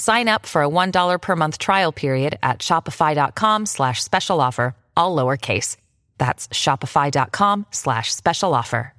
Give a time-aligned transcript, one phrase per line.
[0.00, 5.14] Sign up for a $1 per month trial period at shopify.com slash special offer, all
[5.14, 5.76] lowercase.
[6.16, 8.94] That's shopify.com slash special offer.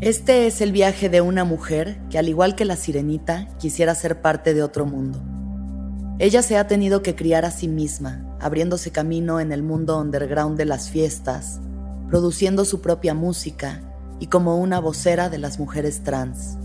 [0.00, 4.22] Este es el viaje de una mujer que, al igual que la sirenita, quisiera ser
[4.22, 5.20] parte de otro mundo.
[6.20, 10.56] Ella se ha tenido que criar a sí misma, abriéndose camino en el mundo underground
[10.56, 11.60] de las fiestas,
[12.08, 13.82] produciendo su propia música
[14.20, 16.56] y como una vocera de las mujeres trans.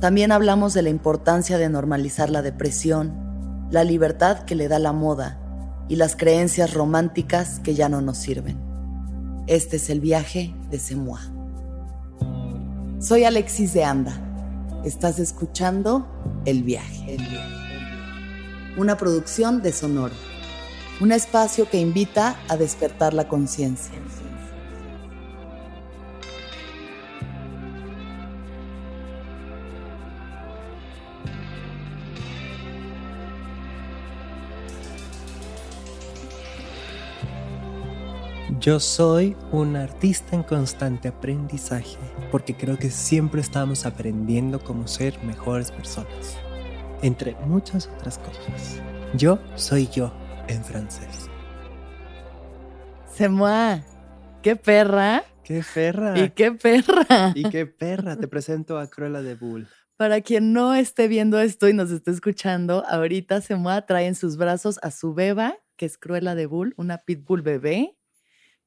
[0.00, 3.12] También hablamos de la importancia de normalizar la depresión,
[3.70, 5.38] la libertad que le da la moda
[5.88, 8.58] y las creencias románticas que ya no nos sirven.
[9.46, 11.20] Este es el viaje de Semoa.
[13.00, 14.14] Soy Alexis de Anda.
[14.84, 16.06] Estás escuchando
[16.44, 17.16] El viaje.
[18.76, 20.14] Una producción de Sonoro.
[21.00, 24.01] Un espacio que invita a despertar la conciencia.
[38.62, 41.98] Yo soy un artista en constante aprendizaje
[42.30, 46.38] porque creo que siempre estamos aprendiendo cómo ser mejores personas,
[47.02, 48.80] entre muchas otras cosas.
[49.14, 50.12] Yo soy yo
[50.46, 51.28] en francés.
[53.12, 53.82] Semoa,
[54.42, 55.24] qué perra.
[55.42, 56.16] ¡Qué perra!
[56.16, 57.32] Y qué perra.
[57.34, 58.14] Y qué perra.
[58.14, 59.66] Te presento a Cruella de Bull.
[59.96, 64.36] Para quien no esté viendo esto y nos esté escuchando, ahorita Semoa trae en sus
[64.36, 67.96] brazos a su beba, que es Cruella de Bull, una pitbull bebé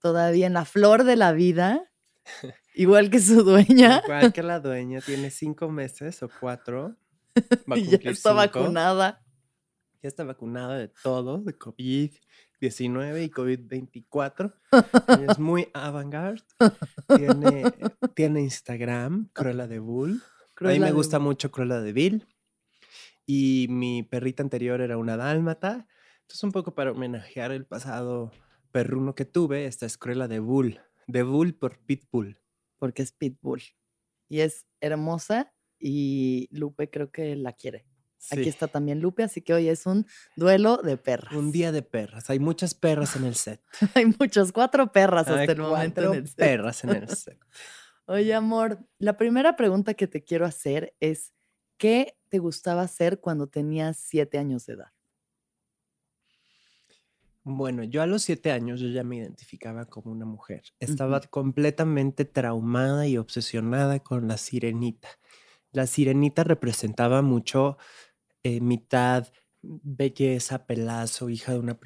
[0.05, 1.91] todavía en la flor de la vida,
[2.75, 4.03] igual que su dueña.
[4.05, 6.95] Igual que la dueña, tiene cinco meses o cuatro.
[7.67, 9.25] Va y ya está vacunada.
[10.03, 14.53] Ya está vacunada de todo, de COVID-19 y COVID-24.
[15.27, 16.44] es muy avant-garde.
[17.07, 17.63] Tiene,
[18.13, 20.21] tiene, Instagram, Cruella de Bull.
[20.59, 22.27] a mí me gusta mucho Cruella de Bill.
[23.25, 25.88] Y mi perrita anterior era una dálmata.
[26.21, 28.31] Entonces, un poco para homenajear el pasado
[28.75, 30.81] perruno que tuve, esta es Cruella de Bull.
[31.08, 32.41] De Bull por Pitbull.
[32.78, 33.62] Porque es Pitbull.
[34.28, 37.86] Y es hermosa y Lupe creo que la quiere.
[38.31, 40.06] Aquí está también Lupe, así que hoy es un
[40.36, 41.34] duelo de perras.
[41.34, 42.30] Un día de perras.
[42.30, 43.62] Hay muchas perras en el set.
[43.96, 46.12] Hay muchos, cuatro perras hasta el momento.
[46.12, 46.36] En el set.
[46.36, 47.40] perras en el set.
[48.07, 51.34] Oye, amor, la primera pregunta que te quiero hacer es:
[51.78, 54.94] ¿qué te gustaba hacer cuando tenías siete años de edad?
[57.47, 60.63] Bueno, yo a los siete años yo ya me identificaba como una mujer.
[60.79, 65.09] Estaba completamente traumada y obsesionada con la sirenita.
[65.72, 67.78] La sirenita representaba mucho
[68.41, 69.28] eh, mitad
[69.61, 71.79] belleza, pelazo, hija de una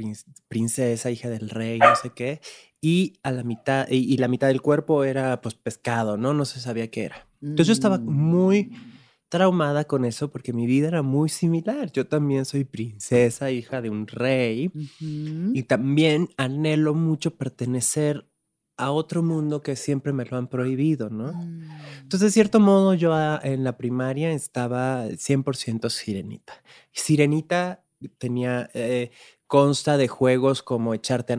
[0.48, 2.40] princesa, hija del rey, no sé qué,
[2.82, 6.34] y a la mitad, y, la mitad del cuerpo era pues pescado, ¿no?
[6.34, 7.28] No se sabía qué era.
[7.42, 8.99] Entonces yo estaba muy mm
[9.30, 11.92] traumada con eso porque mi vida era muy similar.
[11.92, 18.28] Yo también soy princesa, hija de un rey, y también anhelo mucho pertenecer
[18.76, 21.34] a otro mundo que siempre me lo han prohibido, ¿no?
[21.34, 21.64] Mm.
[22.02, 26.54] Entonces, de cierto modo, yo en la primaria estaba 100% sirenita.
[26.94, 27.84] Sirenita
[28.18, 29.12] tenía eh,
[29.50, 31.38] consta de juegos como echarte a,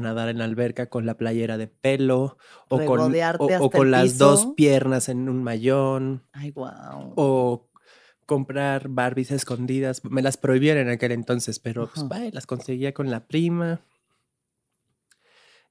[0.00, 4.54] nadar en la alberca con la playera de pelo o con, o, con las dos
[4.56, 6.24] piernas en un mayón.
[6.32, 7.12] Ay, wow.
[7.16, 7.68] O
[8.24, 10.02] comprar Barbies escondidas.
[10.06, 13.82] Me las prohibieron en aquel entonces, pero pues, vaya, las conseguía con la prima.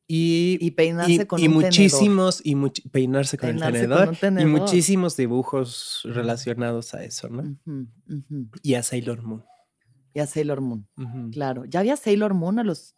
[0.08, 1.66] Y, Y peinarse con y un tenedor.
[1.66, 7.30] muchísimos, y much- peinarse con Peinarse el con tenedor, y muchísimos dibujos relacionados a eso,
[7.30, 7.58] ¿no?
[8.62, 9.44] Y a Sailor Moon.
[10.14, 10.88] Y a Sailor Moon,
[11.32, 11.66] claro.
[11.66, 12.96] ¿Ya había Sailor Moon a los...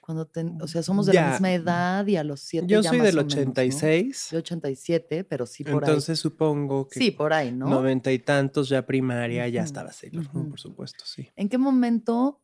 [0.00, 2.90] Cuando ten- o sea, somos de la misma edad y a los siete Yo ya
[2.90, 3.42] soy más del o menos, ¿no?
[3.46, 7.06] 86, De 87, pero sí por entonces supongo que ahí.
[7.06, 7.68] Sí, por ahí, ¿no?
[7.68, 11.30] noventa y tantos ya primaria, ya estaba Sailor Moon, por supuesto, sí.
[11.36, 12.42] ¿En qué momento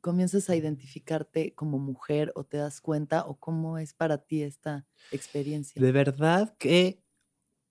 [0.00, 4.84] comienzas a identificarte como mujer o te das cuenta o cómo es para ti esta
[5.12, 5.80] experiencia?
[5.80, 7.04] De verdad que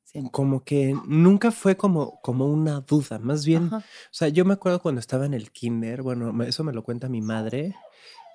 [0.05, 0.31] Siempre.
[0.31, 3.77] como que nunca fue como, como una duda, más bien, Ajá.
[3.79, 7.09] o sea, yo me acuerdo cuando estaba en el kinder, bueno, eso me lo cuenta
[7.09, 7.75] mi madre,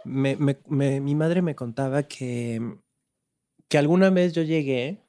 [0.05, 2.61] me- me- me- mi madre me contaba que,
[3.69, 5.06] que alguna vez yo llegué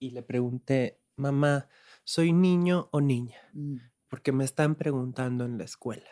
[0.00, 1.68] y le pregunté, mamá,
[2.04, 3.36] ¿soy niño o niña?
[3.52, 3.76] Mm,
[4.08, 6.08] Porque me están preguntando en la escuela.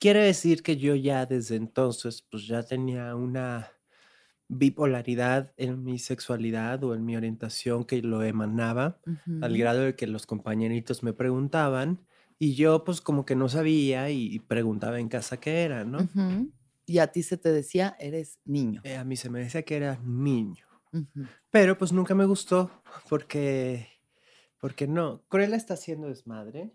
[0.00, 3.70] Quiere decir que yo ya desde entonces, pues ya tenía una
[4.48, 8.98] bipolaridad en mi sexualidad o en mi orientación que lo emanaba
[9.42, 12.00] al grado de que los compañeritos me preguntaban
[12.38, 16.08] y yo pues como que no sabía y preguntaba en casa qué era, ¿no?
[16.86, 18.80] Y a ti se te decía, eres niño.
[18.84, 20.64] Eh, a mí se me decía que era niño,
[21.50, 22.70] pero pues nunca me gustó
[23.10, 23.88] porque,
[24.58, 26.72] porque no, Cruella está haciendo desmadre.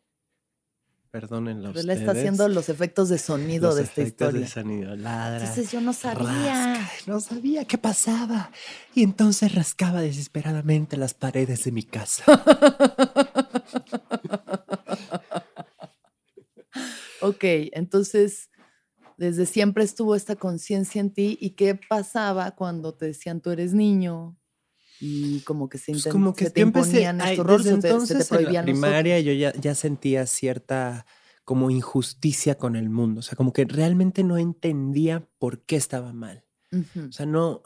[1.14, 4.42] Perdónenlo Pero él está haciendo los efectos de sonido los de esta efectos historia.
[4.42, 4.96] de sonido.
[4.96, 6.74] Ladra, Entonces yo no sabía.
[6.74, 8.50] rasca, no sabía qué pasaba.
[8.96, 12.24] Y entonces rascaba desesperadamente las paredes de mi casa.
[17.22, 18.50] Ok, entonces
[19.18, 23.74] desde siempre estuvo esta conciencia en ti y qué pasaba cuando te decían tú eres
[23.74, 24.36] niño
[25.00, 27.88] y como que se, Pues como que se te empecé, imponían estos roles se te
[27.88, 31.06] entonces en la primaria yo ya, ya sentía cierta
[31.46, 33.20] como injusticia con el mundo.
[33.20, 36.46] O sea, como que realmente no entendía por qué estaba mal.
[37.10, 37.64] O sea, no,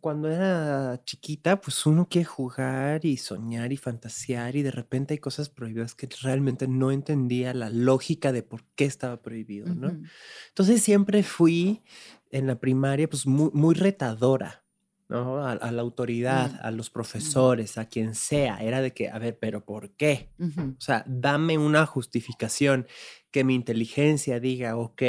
[0.00, 5.18] cuando era chiquita, pues uno quiere jugar y soñar y fantasear y de repente hay
[5.20, 9.92] cosas prohibidas que realmente no entendía la lógica de por qué estaba prohibido, ¿no?
[9.92, 10.10] ujú.
[10.48, 11.82] Entonces siempre fui
[12.30, 14.63] en la primaria pues muy, muy retadora,
[15.08, 15.38] ¿no?
[15.44, 18.56] A, a la autoridad, Mm, a los profesores, a quien sea.
[18.62, 20.30] Era de que, a ver, pero ¿por qué?
[20.40, 22.86] O sea, dame una justificación
[23.30, 25.02] que mi inteligencia diga, ok,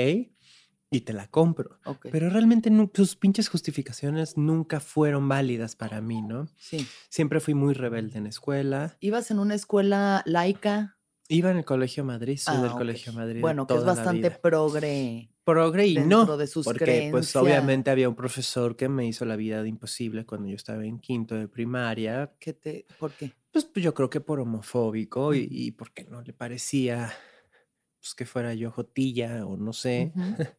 [0.91, 1.79] y te la compro.
[1.85, 6.47] Ok, Pero realmente tus pinches justificaciones nunca fueron válidas para mí, ¿no?
[6.57, 6.85] sí.
[7.09, 8.95] Siempre fui muy rebelde en escuela.
[8.99, 10.97] ¿Ibas en una escuela laica?
[11.27, 12.71] Iba en el Colegio Madrid, soy Ah, del.
[12.73, 13.41] Colegio Madrid.
[13.41, 15.31] Bueno, que es bastante progre.
[15.45, 19.35] Progre y no, de sus porque pues obviamente había un profesor que me hizo la
[19.35, 23.31] vida de imposible cuando yo estaba en quinto de primaria, ¿Qué te, ¿Por qué?
[23.51, 27.11] pues, pues, yo creo que por homofóbico y, porque no le parecía
[27.99, 30.11] pues que fuera yo jotilla o no sé.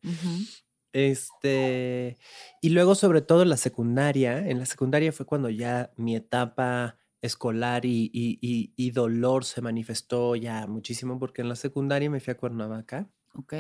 [0.92, 2.16] Este,
[2.62, 6.96] y luego sobre todo en la secundaria, en la secundaria fue cuando ya mi etapa
[7.20, 12.20] escolar y, y- y- y dolor se manifestó ya muchísimo, porque en la secundaria me
[12.20, 13.52] fui a Cuernavaca Ok,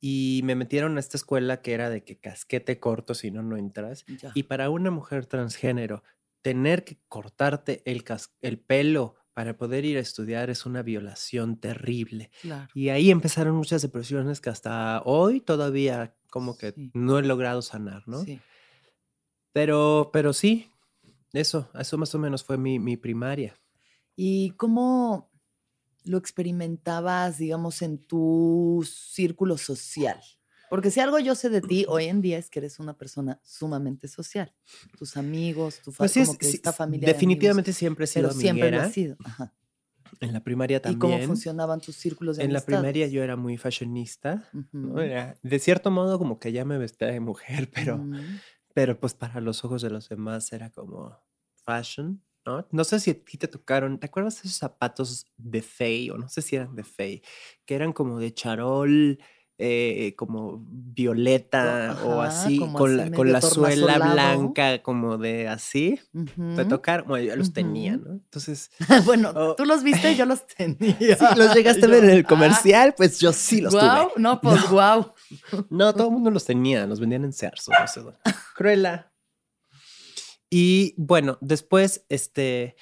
[0.00, 3.56] y me metieron a esta escuela que era de que casquete corto, si no, no
[3.56, 4.04] entras.
[4.20, 4.32] ya.
[4.34, 6.02] Y para una mujer transgénero,
[6.42, 11.58] tener que cortarte el, cas- el pelo para poder ir a estudiar es una violación
[11.60, 12.30] terrible.
[12.42, 12.68] Claro.
[12.74, 16.90] Y ahí empezaron muchas depresiones que hasta hoy todavía como que Sí.
[16.94, 18.22] no he logrado sanar, ¿no?
[18.24, 18.40] Sí.
[19.52, 20.70] Pero, pero sí,
[21.32, 23.58] eso, eso más o menos fue mi, mi primaria.
[24.16, 25.29] ¿Y cómo
[26.04, 30.20] lo experimentabas, digamos, en tu círculo social?
[30.68, 33.40] Porque si algo yo sé de ti hoy en día es que eres una persona
[33.42, 34.54] sumamente social.
[34.96, 37.06] Tus amigos, tu fa- Pues es- como que sí, esta familia.
[37.06, 39.16] de amigos, definitivamente siempre he sido pero siempre lo has sido.
[39.24, 39.52] Ajá.
[40.20, 40.98] En la primaria ¿Y también.
[41.00, 42.78] cómo funcionaban tus círculos de En la amistades?
[42.80, 44.48] primaria yo era muy fashionista.
[44.72, 44.90] ¿no?
[44.92, 48.06] Ujú, Era- de cierto modo como que ya me vestía de mujer, pero,
[48.72, 51.16] pero pues para los ojos de los demás era como
[51.64, 52.66] fashion, ¿no?
[52.70, 56.18] No sé si a ti te tocaron, ¿te acuerdas de esos zapatos de Fey o
[56.18, 57.22] no sé si eran de Fey,
[57.64, 59.18] que eran como de charol,
[59.62, 66.00] eh, como violeta o así, con así la, con la suela blanca como de así?
[66.12, 66.18] Te
[66.62, 66.68] Ujú.
[66.68, 68.04] tocaron, bueno, yo los tenía, Ujú.
[68.08, 68.12] ¿no?
[68.14, 68.70] Entonces,
[69.04, 69.54] bueno, Oh.
[69.56, 70.96] tú los viste, yo los tenía.
[71.18, 74.22] si los llegaste a ver en el Ah, comercial, pues yo sí los guau, tuve.
[74.22, 75.12] no, pues guau.
[75.68, 78.18] No, todo el mundo los tenía, los vendían en Sears o no sé dónde.
[78.56, 79.09] Cruella.
[80.50, 82.76] Y bueno, después, este,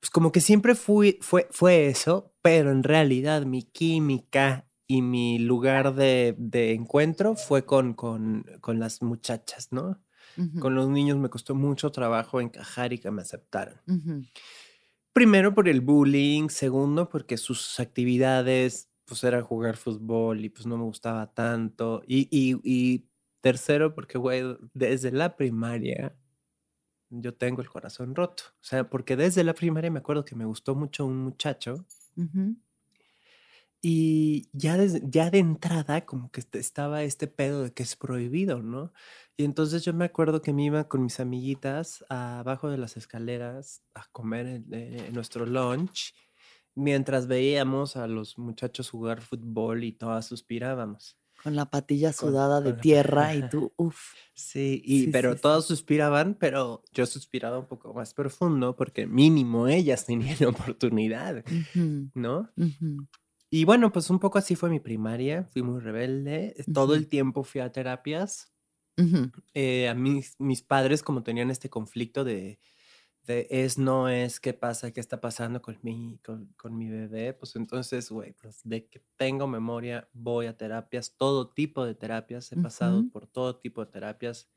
[0.00, 5.38] pues como que siempre fui, fue, fue eso, pero en realidad mi química y mi
[5.38, 10.02] lugar de, de encuentro fue con, con, con las muchachas, ¿no?
[10.58, 13.82] Con los niños me costó mucho trabajo encajar y que me aceptaran.
[13.86, 14.26] ujú.
[15.12, 20.78] primero por el bullying, segundo porque sus actividades pues era jugar fútbol y pues no
[20.78, 22.02] me gustaba tanto.
[22.06, 23.08] Y, y, y
[23.40, 24.42] tercero porque, güey,
[24.74, 26.16] desde la primaria
[27.10, 28.44] yo tengo el corazón roto.
[28.54, 31.86] O sea, porque desde la primaria me acuerdo que me gustó mucho un muchacho.
[33.82, 38.92] Y ya, ya de entrada como que estaba este pedo de que es prohibido, ¿no?
[39.38, 43.82] Y entonces yo me acuerdo que me iba con mis amiguitas abajo de las escaleras
[43.94, 46.14] a comer eh, nuestro lunch
[46.74, 51.19] mientras veíamos a los muchachos jugar fútbol y todas suspirábamos.
[51.42, 54.14] Con la patilla sudada de tierra y tú, uff.
[54.34, 60.06] Sí, y, pero todos suspiraban, pero yo suspiraba un poco más profundo porque mínimo ellas
[60.06, 61.44] tenían oportunidad,
[62.14, 62.50] ¿no?
[63.50, 67.42] Y bueno, pues un poco así fue mi primaria, fui muy rebelde, todo el tiempo
[67.42, 68.52] fui a terapias.
[69.54, 72.58] Eh, a mis, mis padres como tenían este conflicto de,
[73.26, 78.10] es, no es, qué pasa, qué está pasando con mi, con, mi bebé, pues entonces,
[78.10, 83.04] güey, pues de que tengo memoria, voy a terapias, todo tipo de terapias, he pasado
[83.12, 84.48] por todo tipo de terapias.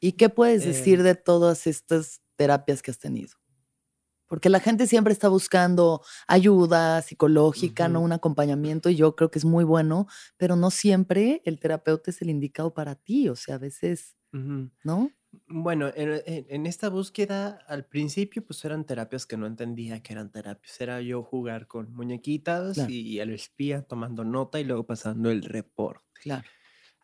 [0.00, 3.34] ¿Y qué puedes decir em de todas estas terapias que has tenido?
[4.26, 8.00] Porque la gente siempre está buscando ayuda psicológica, ¿no?
[8.00, 12.20] Un acompañamiento, y yo creo que es muy bueno, pero no siempre el terapeuta es
[12.22, 13.28] el indicado para ti.
[13.28, 15.10] O sea, a veces, ¿no?
[15.46, 20.80] Bueno, en, esta búsqueda al principio pues eran terapias que no entendía que eran terapias.
[20.80, 26.04] Era yo jugar con muñequitas y el espía tomando nota y luego pasando el reporte.
[26.22, 26.44] Claro.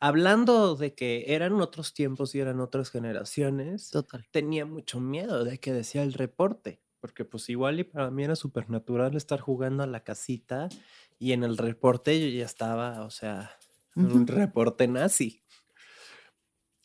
[0.05, 4.27] Hablando de que eran otros tiempos y eran otras generaciones, Total.
[4.33, 8.35] tenía mucho miedo de que decía el reporte, porque pues igual y para mí era
[8.35, 10.69] súper natural estar jugando a la casita
[11.21, 13.57] y en el reporte yo ya estaba, o sea,
[13.95, 15.41] un reporte nazi.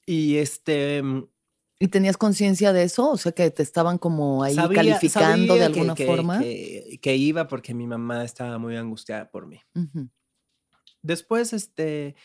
[0.05, 1.27] Y este, mm,
[1.79, 3.11] ¿Y tenías conciencia de eso?
[3.11, 6.39] O sea, que te estaban como ahí calificando de alguna forma.
[6.39, 9.59] Que, iba porque mi mamá estaba muy angustiada por mí.
[11.03, 12.15] Después, este,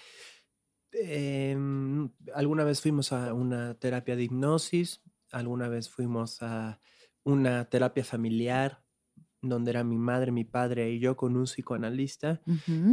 [0.92, 6.80] em, alguna vez fuimos a una terapia de hipnosis, alguna vez fuimos a
[7.22, 8.82] una terapia familiar,
[9.42, 12.40] donde era mi madre, mi padre y yo con un psicoanalista.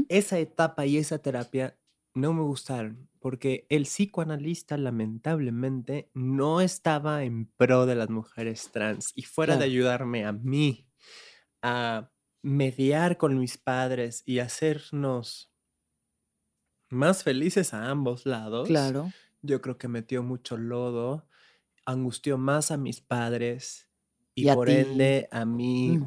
[0.09, 1.78] Esa etapa y esa terapia
[2.19, 9.11] no me gustaron porque el psicoanalista lamentablemente no estaba en pro de las mujeres trans
[9.15, 10.87] y fuera de ayudarme a mí
[11.61, 12.11] a
[12.41, 15.51] mediar con mis padres y hacernos
[16.89, 18.67] más felices a ambos lados.
[18.67, 19.11] Claro.
[19.41, 21.27] Yo creo que metió mucho lodo,
[21.85, 23.89] angustió más a mis padres
[24.33, 25.99] y, por ende a mí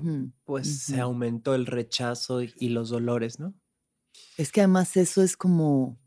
[0.44, 3.54] pues se aumentó el rechazo y los dolores, ¿no?
[4.36, 6.01] Es que además eso es como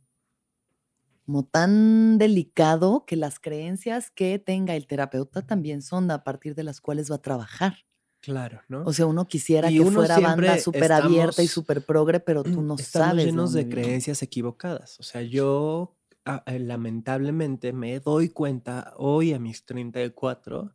[1.26, 6.64] como tan delicado que las creencias que tenga el terapeuta también son a partir de
[6.64, 7.78] las cuales va a trabajar.
[8.22, 8.84] Claro, ¿no?
[8.86, 12.76] O sea, uno quisiera que fuera banda súper abierta y súper progre, pero tú no
[12.76, 13.26] estamos sabes.
[13.26, 15.00] llenos de creencias equivocadas.
[15.00, 20.74] O sea, yo ah, eh, lamentablemente me doy cuenta hoy a mis 34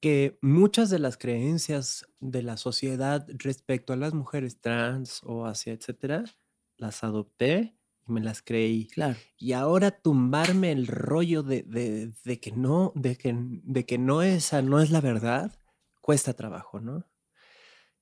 [0.00, 5.72] que muchas de las creencias de la sociedad respecto a las mujeres trans o hacia
[5.72, 6.24] etcétera,
[6.76, 7.77] las adopté
[8.08, 8.88] me las creí.
[8.88, 9.16] Claro.
[9.36, 14.62] Y ahora tumbarme el rollo de, de, que no, de que, de que no esa
[14.62, 15.58] no es la verdad,
[16.00, 17.06] cuesta trabajo, ¿no?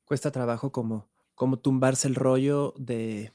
[0.04, 3.34] Cuesta trabajo como, como tumbarse el rollo de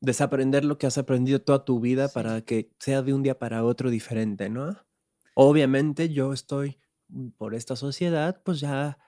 [0.00, 3.64] desaprender lo que has aprendido toda tu vida para que sea de un día para
[3.64, 4.76] otro diferente, ¿no?
[5.34, 6.78] Obviamente yo estoy
[7.36, 8.98] por esta sociedad, pues ya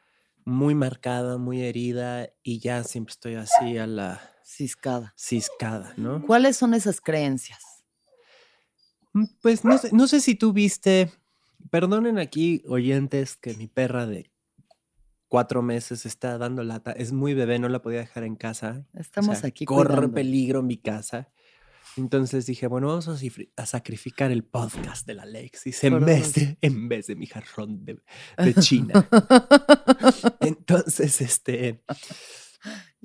[0.45, 5.13] muy marcada, muy herida y ya siempre estoy así a la ciscada.
[5.17, 6.23] Ciscada, ¿no?
[6.23, 7.85] ¿Cuáles son esas creencias?
[9.13, 11.11] Mm, pues no sé, no sé si tú viste,
[11.71, 14.31] perdonen aquí oyentes que mi perra de
[15.29, 18.87] cuatro meses está dando lata, es muy bebé, no la podía dejar en casa.
[18.95, 19.65] Estamos aquí.
[19.65, 21.29] Corre peligro en mi casa.
[21.97, 26.89] Entonces dije, bueno, vamos a, sacrificar el podcast de la Alexis en vez, de, en
[26.89, 27.99] vez de mi jarrón de,
[28.37, 29.09] de China.
[30.41, 31.83] Entonces, este,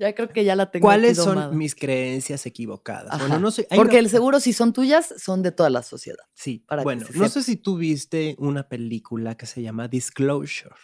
[0.02, 0.84] ya creo que ya la tengo.
[0.84, 3.18] ¿Cuáles son mis creencias equivocadas?
[3.18, 3.66] Bueno, no sé.
[3.74, 6.24] Porque el seguro, si son tuyas, son de toda la sociedad.
[6.34, 6.64] Sí.
[6.82, 10.74] bueno, no sé si tú viste una película que se llama Disclosure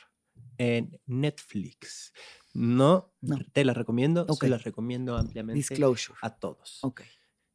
[0.59, 2.13] en Netflix.
[2.55, 3.13] No,
[3.53, 4.27] te la recomiendo.
[4.39, 6.19] Se la recomiendo ampliamente Disclosure.
[6.23, 6.79] a todos.
[6.83, 7.03] Ok.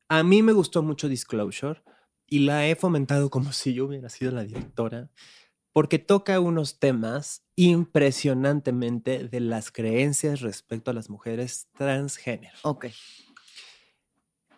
[0.09, 1.81] A mí me gustó mucho Disclosure
[2.27, 5.09] y la he fomentado como si yo hubiera sido la directora
[5.73, 12.57] porque toca unos temas impresionantemente de las creencias respecto a las mujeres transgénero.
[12.61, 12.87] Ok.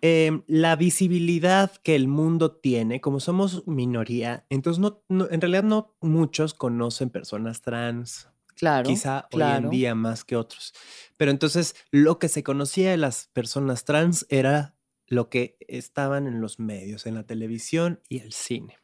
[0.02, 5.96] Em, la visibilidad que el mundo tiene, como somos minoría, entonces no, en realidad no
[6.00, 8.90] muchos conocen personas trans Claro.
[8.90, 10.74] Quizá hoy en día más que otros.
[11.18, 14.76] Pero entonces lo que se conocía de las personas trans era
[15.08, 18.78] lo que estaban en los medios, en la televisión y el cine.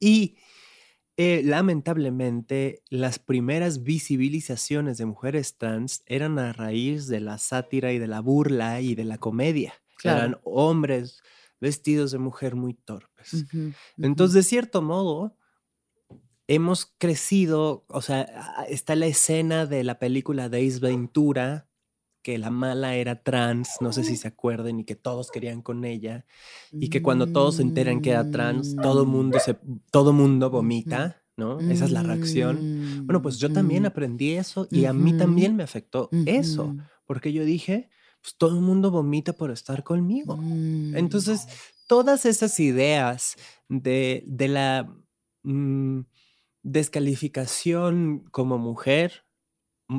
[0.00, 0.38] Y
[1.22, 7.98] eh, lamentablemente, las primeras visibilizaciones de mujeres trans eran a raíz de la sátira y
[7.98, 9.74] de la burla y de la comedia.
[10.02, 11.22] Eran hombres
[11.60, 13.46] vestidos de mujer muy torpes.
[13.96, 15.36] Entonces, de cierto modo,
[16.48, 18.22] hemos crecido, o sea,
[18.68, 21.68] está la escena de la película Days Ventura,
[22.22, 25.84] que la mala era trans, no sé si se acuerden, y que todos querían con
[25.84, 26.24] ella,
[26.70, 29.56] y que cuando todos se enteran que era trans, todo mundo se,
[29.90, 31.60] todo mundo vomita, ¿no?
[31.60, 33.04] Esa es la reacción.
[33.04, 37.44] Bueno, pues yo también aprendí eso y a mí también me afectó eso, porque yo
[37.44, 40.38] dije, pues todo el mundo vomita por estar conmigo.
[40.94, 41.48] Entonces,
[41.88, 43.36] todas esas ideas
[43.68, 44.94] de, de la
[45.42, 46.00] mm,
[46.62, 49.24] descalificación como mujer,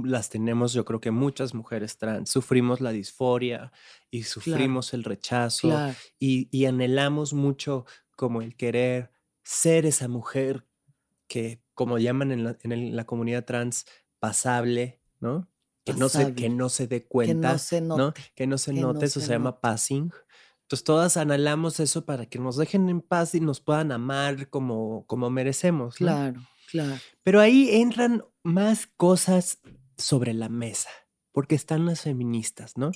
[0.05, 2.29] las tenemos yo creo que muchas mujeres trans.
[2.29, 3.71] Sufrimos la disforia
[4.09, 5.69] y sufrimos el rechazo
[6.19, 7.85] y, anhelamos mucho
[8.15, 9.11] como el querer
[9.43, 10.65] ser esa mujer
[11.27, 13.85] que, como llaman en la, en la comunidad trans,
[14.19, 15.49] pasable, ¿no?
[15.83, 18.71] Que no, se, que no se dé cuenta, que no se note, Que no se
[18.71, 20.13] note eso se, llama passing.
[20.61, 25.05] Entonces todas anhelamos eso para que nos dejen en paz y nos puedan amar como,
[25.07, 25.95] como merecemos.
[25.95, 26.95] Claro, claro.
[27.21, 29.59] Pero ahí entran más cosas
[29.97, 30.89] sobre la mesa,
[31.31, 32.91] porque están las feministas, ¿no?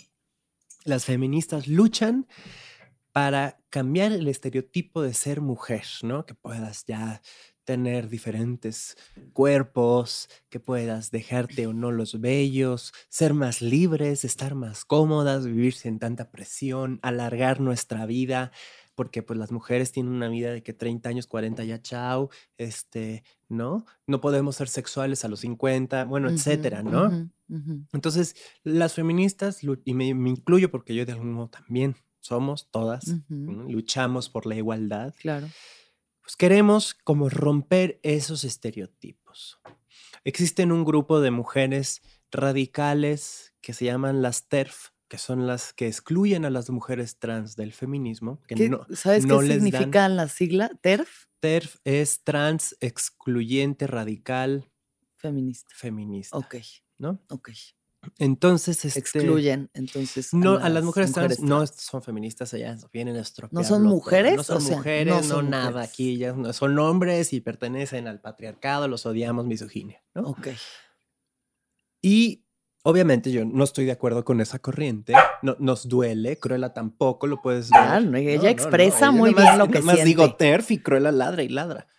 [0.83, 2.27] Las feministas luchan
[3.11, 6.25] para cambiar el estereotipo de ser mujer, ¿no?
[6.25, 7.21] Que puedas ya
[7.67, 8.95] tener diferentes
[9.33, 15.73] cuerpos, que puedas dejarte o no los vellos, ser más libres, estar más cómodas, vivir
[15.73, 18.53] sin tanta presión, alargar nuestra vida,
[18.97, 23.23] porque pues las mujeres tienen una vida de que 30 años, 40 ya chao, este,
[23.47, 23.85] ¿no?
[24.07, 27.29] No podemos ser sexuales a los 50, bueno, etcétera, ¿no?
[27.93, 34.29] Entonces, las feministas, y me, incluyo porque yo de algún modo también somos todas, luchamos
[34.29, 35.13] por la igualdad.
[35.19, 35.47] Claro.
[36.21, 39.59] Pues queremos como romper esos estereotipos.
[40.23, 45.87] Existen un grupo de mujeres radicales que se llaman las TERF, que son las que
[45.87, 48.41] excluyen a las mujeres trans del feminismo.
[48.47, 51.27] Que no, ¿Sabes qué significa la sigla TERF?
[51.39, 54.69] TERF es trans, excluyente, radical.
[55.15, 55.73] Feminista.
[55.75, 56.37] Feminista.
[56.37, 56.55] Ok.
[56.97, 57.19] ¿No?
[57.29, 57.49] Ok.
[58.19, 60.33] Entonces, este, excluyen, entonces.
[60.33, 63.53] No, a las, mujeres, trans, no son feministas, ellas vienen a estropear.
[63.53, 64.37] ¿No son mujeres?
[64.37, 65.81] No son mujeres, no, nada.
[65.81, 70.21] Aquí ellas no, son hombres y pertenecen al patriarcado, los odiamos, misoginia, ¿no?
[70.29, 70.49] Ok.
[72.01, 72.45] Y
[72.89, 77.41] Obviamente yo no estoy de acuerdo con esa corriente, no, nos duele, Cruella tampoco lo
[77.41, 77.81] puedes ver.
[77.81, 80.05] Claro, ella expresa muy bien lo que siente.
[80.05, 81.89] digo TERF y Cruella ladra y ladra.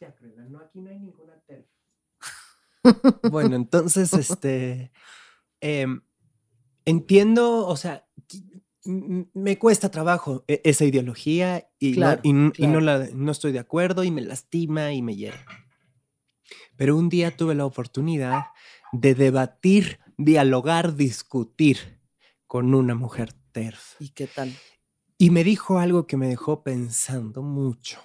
[0.00, 1.66] Ya, Cruella, no, aquí no hay ninguna TERF.
[3.30, 4.90] bueno, entonces, este,
[5.60, 6.00] em,
[6.84, 8.04] entiendo, o sea,
[8.84, 12.32] me cuesta trabajo e, esa ideología y, no, y,
[12.66, 15.38] no, la, no estoy de acuerdo y me lastima y me hiere.
[16.74, 18.46] Pero un día tuve la oportunidad
[18.92, 22.00] de debatir, dialogar, discutir
[22.46, 24.00] con una mujer TERF.
[24.00, 24.54] ¿Y qué tal?
[25.18, 28.00] Y me dijo algo que me dejó pensando mucho.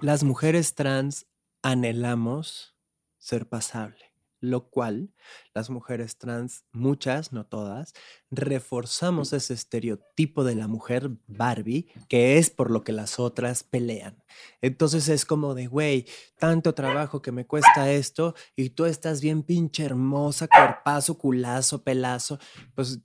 [0.00, 1.26] Las mujeres trans
[1.62, 2.76] anhelamos
[3.18, 5.10] ser pasable lo cual
[5.54, 7.94] las mujeres trans, muchas, no todas,
[8.30, 14.22] reforzamos ese estereotipo de la mujer Barbie, que es por lo que las otras pelean.
[14.60, 16.06] Entonces es como de, güey,
[16.38, 22.38] tanto trabajo que me cuesta esto y tú estás bien pinche hermosa, cuerpazo, culazo, pelazo,
[22.74, 23.00] pues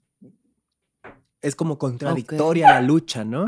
[1.41, 3.46] es como contradictoria la lucha, ¿no?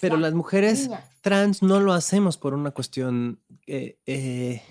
[0.00, 0.90] Pero las mujeres
[1.20, 3.40] trans no lo hacemos por una cuestión...
[3.66, 4.62] Eh, eh,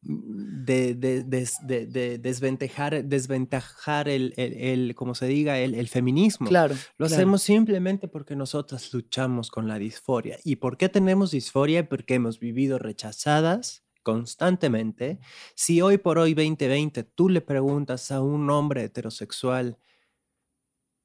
[0.00, 6.48] de, de, de, desventajar, desventajar el, el, como se diga, el, el feminismo.
[6.48, 6.74] Claro.
[6.96, 10.38] Lo hacemos simplemente porque nosotras luchamos con la disforia.
[10.44, 11.88] ¿Y por qué tenemos disforia?
[11.88, 15.18] Porque hemos vivido rechazadas constantemente.
[15.54, 19.78] Si hoy por hoy, 2020, tú le preguntas a un hombre heterosexual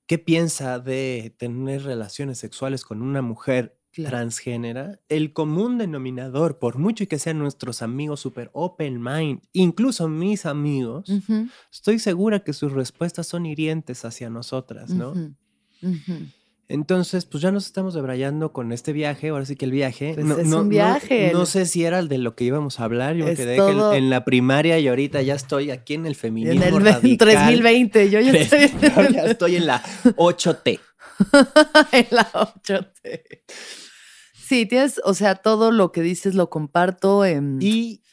[0.06, 7.08] qué piensa de tener relaciones sexuales con una mujer transgénera, el común denominador, por mucho
[7.08, 11.12] que sean nuestros amigos super open mind, incluso mis amigos,
[11.72, 15.14] estoy segura que sus respuestas son hirientes hacia nosotras, ¿no?
[16.70, 19.30] Entonces, pues ya nos estamos debrayando con este viaje.
[19.30, 20.14] Ahora sí que el viaje.
[20.16, 21.32] Pues es un viaje.
[21.34, 23.16] No, sé si era el de lo que íbamos a hablar.
[23.16, 23.58] Yo me quedé
[23.98, 26.64] en la primaria y ahorita ya estoy aquí en el feminismo.
[26.64, 28.10] En el 3020.
[28.10, 28.72] Yo ya estoy.
[29.14, 30.80] ya estoy en la 8T.
[31.92, 33.22] en la 8T.
[34.54, 37.26] Sí, tienes, o sea, todo lo que dices lo comparto.
[37.26, 38.04] Y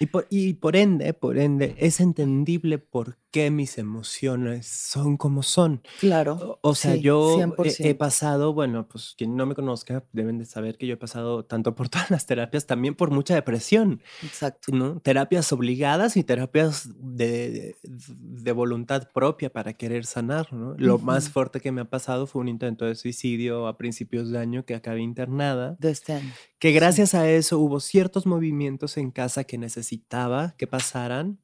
[0.00, 5.42] Y por, y por ende, por ende, es entendible por qué mis emociones son como
[5.42, 5.82] son.
[6.00, 6.58] Claro.
[6.62, 7.96] O, o sea, sí, yo he, he 100%.
[7.98, 11.74] pasado, bueno, pues quien no me conozca deben de saber que yo he pasado tanto
[11.74, 14.72] por todas las terapias, también por mucha depresión, Exacto.
[14.74, 15.00] ¿no?
[15.00, 20.74] Terapias obligadas y terapias de, de- de voluntad propia para querer sanar, ¿no?
[20.78, 21.32] Lo más Ujú.
[21.34, 24.74] fuerte que me ha pasado fue un intento de suicidio a principios de año que
[24.74, 26.32] acabé internada, De este año.
[26.58, 31.38] que gracias a eso hubo ciertos movimientos en casa que necesitaba que pasaran.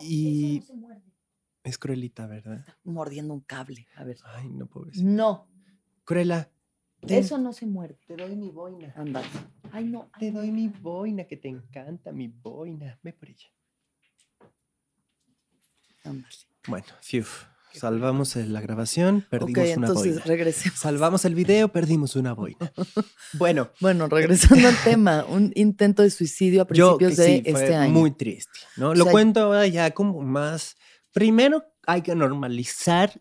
[0.00, 0.62] Y
[1.62, 2.64] es cruelita, ¿verdad?
[2.84, 3.86] Mordiendo un cable.
[3.96, 4.18] A ver.
[4.24, 5.08] Ay, no, pobrecita.
[5.08, 5.46] No,
[6.04, 6.50] Cruela.
[7.06, 7.98] ten, eso no se muerde.
[8.06, 8.92] Te doy mi boina.
[8.96, 9.26] Ándale.
[9.72, 10.08] Ay, no.
[10.12, 10.40] ay, Te no.
[10.40, 12.98] doy mi boina, que te encanta mi boina.
[13.02, 13.48] Ve por ella.
[16.04, 16.34] Ándale.
[16.66, 17.24] Bueno, fiu.
[17.74, 20.24] Salvamos la grabación, perdimos una entonces boina.
[20.26, 20.78] regresemos.
[20.78, 22.72] Salvamos el video, perdimos una boina.
[23.34, 27.62] Bueno, Bueno, regresando al tema, un intento de suicidio a yo principios de sí, fue
[27.62, 27.92] este año.
[27.92, 28.90] muy triste, ¿no?
[28.90, 30.76] O Lo sea, cuento ahora ya como más.
[31.12, 33.20] Primero hay que normalizar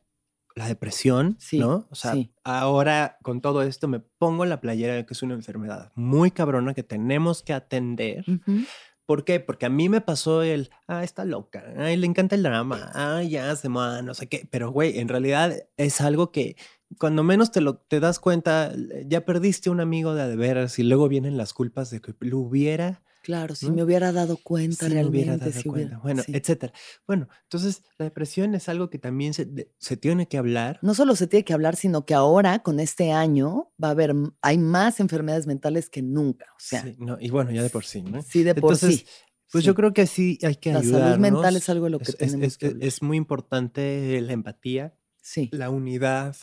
[0.55, 1.87] la depresión, Sí, ¿no?
[1.89, 2.31] O sea, sí.
[2.43, 6.75] ahora con todo esto me pongo la playera de que es una enfermedad muy cabrona
[6.75, 8.23] que tenemos que atender.
[8.27, 8.61] Ujú.
[9.05, 9.39] ¿Por qué?
[9.39, 13.31] Porque a mí me pasó el, ah, está loca, ay, le encanta el drama, ay,
[13.31, 14.47] ya se mueve, no sé qué.
[14.49, 16.55] Pero, güey, en realidad es algo que
[16.99, 18.73] cuando menos te lo te das cuenta,
[19.05, 22.39] ya perdiste un amigo de de veras y luego vienen las culpas de que lo
[22.39, 23.73] hubiera, Claro, si ¿no?
[23.75, 25.17] me hubiera dado cuenta si me realmente.
[25.17, 25.86] hubiera dado si cuenta.
[25.88, 26.33] hubiera- Bueno, sí.
[26.36, 26.73] etcétera.
[27.07, 30.77] Bueno, entonces la depresión es algo que también se, de- se tiene que hablar.
[30.81, 34.13] No solo se tiene que hablar, sino que ahora, con este año, va a haber,
[34.41, 36.45] hay más enfermedades mentales que nunca.
[36.51, 38.21] O sea, Sí, no, y bueno, ya de por sí, ¿no?
[38.21, 39.05] sí, de por Entonces, sí.
[39.51, 39.67] Pues sí.
[39.67, 41.09] yo creo que sí hay que La ayudarnos.
[41.12, 42.83] salud mental es algo de lo que Es- es- tenemos es- que hablar.
[42.88, 44.97] es muy importante la empatía.
[45.21, 46.36] Sí, la unidad,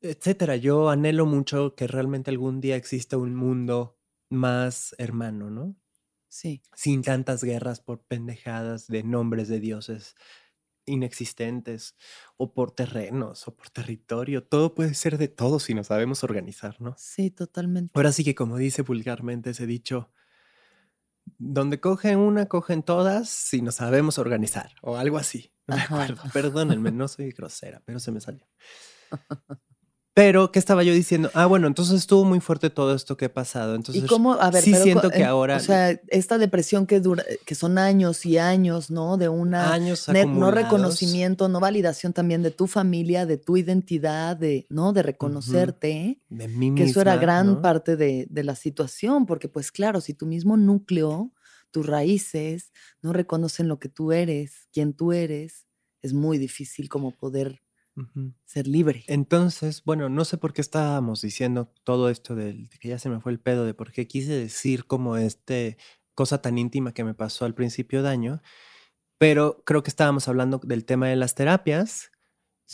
[0.00, 0.56] etcétera.
[0.56, 3.98] Yo anhelo mucho que realmente algún día exista un mundo
[4.32, 5.76] más hermano, ¿no?
[6.28, 6.62] sí.
[6.74, 10.16] Sin tantas guerras por pendejadas de nombres de dioses
[10.86, 11.94] inexistentes
[12.36, 14.42] o por terrenos o por territorio.
[14.42, 16.94] Todo puede ser de todo si nos sabemos organizar, ¿no?
[16.98, 17.92] Sí, totalmente.
[17.94, 20.10] Ahora sí que como dice vulgarmente ese dicho,
[21.38, 25.52] donde cogen una, cogen todas si nos sabemos organizar o algo así.
[25.66, 26.22] No me acuerdo.
[26.32, 28.46] Perdónenme, no soy grosera, pero se me salió.
[30.14, 31.30] Pero, ¿qué estaba yo diciendo?
[31.32, 33.74] Ah, bueno, entonces estuvo muy fuerte todo esto que ha pasado.
[33.74, 36.86] Entonces, y cómo, a ver, sí pero siento que en- ahora O sea, esta depresión
[36.86, 39.16] que dura, que son años y años, ¿no?
[39.16, 44.66] De una años no reconocimiento, no validación también de tu familia, de tu identidad, de,
[44.68, 44.92] ¿no?
[44.92, 46.20] De reconocerte.
[46.28, 47.62] de mí que eso era gran ¿no?
[47.62, 51.32] parte de, de la situación, porque pues claro, si tu mismo núcleo,
[51.70, 52.70] tus raíces,
[53.00, 55.66] no reconocen lo que tú eres, quién tú eres,
[56.02, 57.61] es muy difícil como poder
[57.96, 58.32] Ujú.
[58.44, 59.04] ser libre.
[59.06, 63.10] Entonces, bueno, no sé por qué estábamos diciendo todo esto del- de que ya se
[63.10, 65.76] me fue el pedo de por qué quise decir como este
[66.14, 68.42] cosa tan íntima que me pasó al principio de año,
[69.18, 72.10] pero creo que estábamos hablando del tema de las terapias,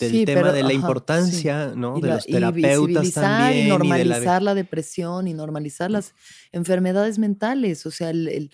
[0.01, 0.77] del Sí, tema pero, de la ajá, sí.
[0.77, 1.99] importancia, ¿no?
[1.99, 2.55] Y, De la- los y terapeutas
[3.03, 3.55] visibilizar también.
[3.55, 6.15] y y de la normalizar la, depresión y normalizar las
[6.53, 8.51] enfermedades mentales, o sea, el, el-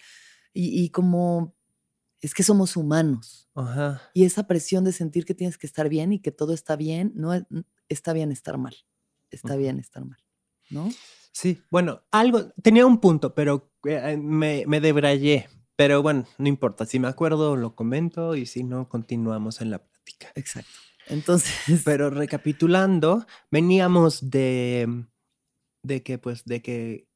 [0.54, 1.54] y, y como
[2.26, 4.02] es que somos humanos Ajá.
[4.14, 7.12] y esa presión de sentir que tienes que estar bien y que todo está bien,
[7.14, 7.44] no es-
[7.88, 8.74] está bien estar mal,
[9.30, 10.18] está bien estar mal,
[10.70, 10.88] ¿no?
[11.32, 15.48] Sí, bueno, algo, tenía un punto, pero eh, me, me debrayé.
[15.76, 19.78] Pero bueno, no importa, si me acuerdo lo comento y si no, continuamos en la
[19.84, 20.28] plática.
[20.36, 20.70] Exacto.
[21.08, 25.04] Entonces, Pero recapitulando, veníamos de,
[25.82, 27.08] de que, pues, de que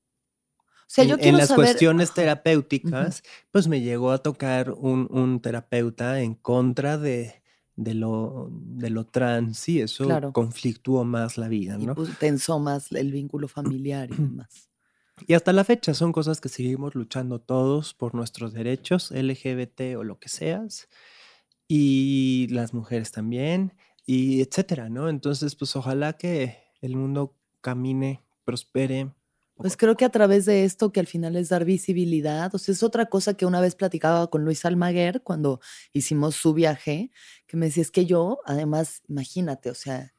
[0.90, 5.06] sea, en, yo en quiero las saber, cuestiones terapéuticas, pues me llegó a tocar un,
[5.10, 7.42] un terapeuta en contra de,
[7.76, 10.32] de lo, de lo trans y eso Claro.
[10.32, 11.94] conflictuó más la vida, y ¿no?
[11.94, 14.68] pues, tensó más el vínculo familiar y demás.
[15.26, 20.04] Y hasta la fecha son cosas que seguimos luchando todos por nuestros derechos, LGBT o
[20.04, 20.88] lo que seas,
[21.66, 23.74] y las mujeres también,
[24.06, 25.08] y etcétera, ¿no?
[25.08, 29.12] Entonces, pues ojalá que el mundo camine, prospere.
[29.58, 32.72] Pues creo que a través de esto, que al final es dar visibilidad, o sea,
[32.72, 35.60] es otra cosa que una vez platicaba con Luis Almaguer cuando
[35.92, 37.10] hicimos su viaje,
[37.46, 40.14] que me decía, es que yo, además, imagínate, o sea,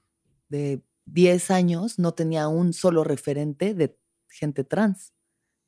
[0.50, 3.98] de 10 años no tenía un solo referente de
[4.28, 5.14] gente trans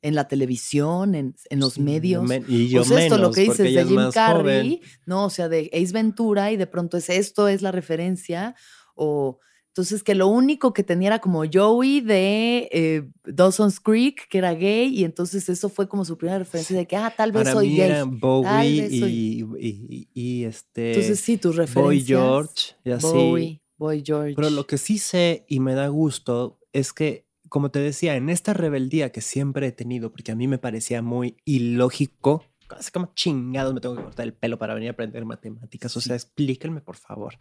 [0.02, 2.24] en la televisión, en, en los Sí, medios.
[2.24, 4.34] men- y yo o sea, esto lo menos, que dices de Jim más joven.
[4.36, 5.24] Carrey, ¿no?
[5.26, 8.54] O sea, de Ace Ventura y de pronto es esto, es la referencia.
[8.96, 9.38] O
[9.72, 14.52] entonces que lo único que tenía era como Joey de eh, Dawson's Creek, que era
[14.52, 17.52] gay, y entonces eso fue como su primera referencia de que, ah, tal vez Para
[17.54, 17.86] soy mí gay.
[17.90, 22.06] era Bowie vez soy- y, y- y- este Entonces sí, tus Boy referencias.
[22.06, 23.06] George y así.
[23.06, 24.34] Bowie, Boy George.
[24.36, 28.30] Pero lo que sí sé y me da gusto es que como te decía, en
[28.30, 33.12] esta rebeldía que siempre he tenido, porque a mí me parecía muy ilógico, así como
[33.14, 36.80] chingados me tengo que cortar el pelo para venir a aprender matemáticas, o sea, explíquenme
[36.80, 37.34] por favor.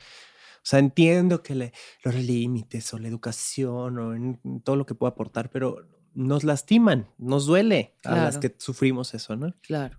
[0.62, 4.93] O sea, entiendo que le, los límites o la educación o en todo lo que
[4.93, 9.56] puedo aportar, pero nos lastiman, nos duele a las que sufrimos eso, ¿no?
[9.62, 9.97] Claro.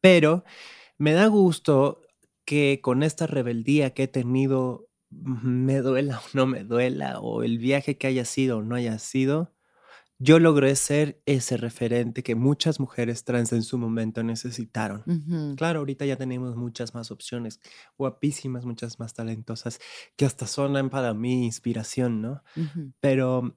[0.00, 0.44] Pero
[0.96, 2.00] me da gusto
[2.44, 7.58] que con esta rebeldía que he tenido, me duela o no me duela, o el
[7.58, 9.52] viaje que haya sido o no haya sido,
[10.22, 15.02] yo logré ser ese referente que muchas mujeres trans en su momento necesitaron.
[15.56, 17.58] Claro, ahorita ya tenemos muchas más opciones,
[17.96, 19.80] guapísimas, muchas más talentosas,
[20.16, 22.42] que hasta son para mí inspiración, ¿no?
[23.00, 23.56] Pero,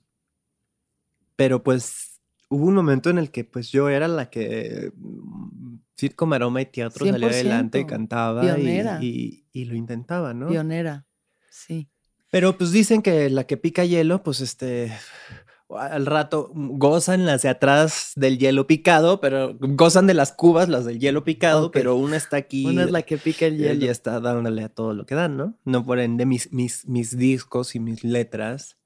[1.36, 6.26] pero pues hubo un momento en el que pues yo era la que mm, circo,
[6.26, 10.48] maroma y teatro salía adelante, cantaba y, y, lo intentaba, ¿no?
[10.48, 11.08] Pionera,
[11.50, 11.90] sí.
[12.32, 14.94] Pero pues dicen que la que pica hielo, pues este
[15.70, 20.86] al rato gozan las de atrás del hielo picado, pero gozan de las cubas, las
[20.86, 22.66] del hielo picado, pero una está aquí.
[22.66, 23.86] Una es la que pica el hielo.
[23.86, 25.58] Y está dándole a todo lo que dan, ¿no?
[25.66, 28.78] No por ende mis, mis, mis discos y mis letras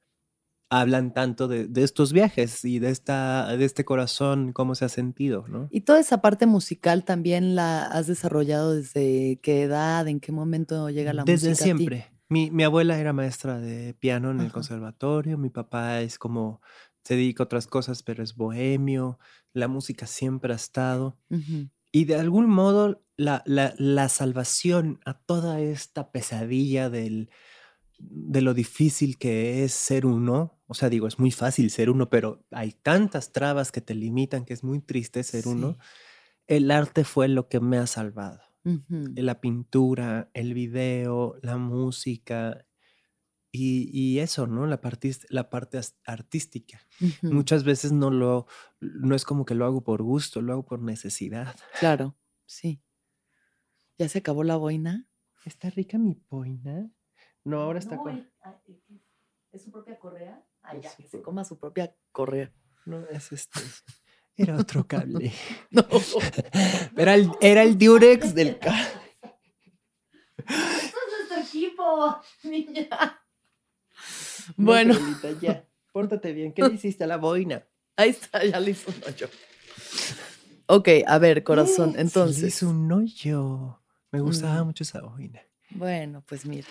[0.69, 4.89] hablan tanto de, de, estos viajes y de, esta, de este corazón, cómo se ha
[4.89, 5.69] sentido, ¿no?
[5.71, 10.89] Y toda esa parte musical también la has desarrollado desde qué edad, en qué momento
[10.89, 11.49] llega la música.
[11.49, 12.16] Desde siempre.
[12.29, 16.61] Mi, mi, abuela era maestra de piano en el conservatorio, mi papá es como,
[17.03, 19.17] se dedica a otras cosas, pero es bohemio,
[19.53, 21.17] la música siempre ha estado.
[21.91, 27.29] Y de algún modo la, la, la, salvación a toda esta pesadilla del,
[27.97, 32.09] de lo difícil que es ser uno, o sea, digo, es muy fácil ser uno,
[32.09, 35.77] pero hay tantas trabas que te limitan que es muy triste ser uno.
[36.45, 38.41] El arte fue lo que me ha salvado.
[39.15, 42.65] La pintura, el video, la música
[43.51, 44.67] y, eso, ¿no?
[44.67, 46.79] La parte, la parte artística.
[47.21, 48.45] Muchas veces no lo,
[48.79, 51.55] no es como que lo hago por gusto, lo hago por necesidad.
[51.79, 52.83] Claro, sí.
[53.97, 55.07] ¿Ya se acabó la boina?
[55.45, 56.91] ¿Está rica mi boina?
[57.43, 58.29] No, ahora está con...
[58.41, 58.61] Ah,
[59.51, 60.45] ¿Es su propia correa?
[60.61, 62.53] Ah, ya, que se coma su propia correa.
[62.85, 63.59] No, es este.
[64.37, 65.33] Era otro cable.
[65.71, 65.85] no.
[66.95, 69.01] Era el, era el Durex del cable.
[70.37, 72.87] Esto es nuestro equipo, niña.
[74.55, 74.95] Bueno.
[75.41, 76.53] ya, pórtate bien.
[76.53, 77.65] ¿Qué le hiciste a la boina?
[77.95, 79.27] Ahí está, ya le hizo un hoyo.
[80.67, 82.35] Ok, a ver, corazón, entonces.
[82.35, 83.81] Sí, le hizo un hoyo.
[84.11, 85.41] Me gustaba mucho esa boina.
[85.71, 86.67] Bueno, pues mira.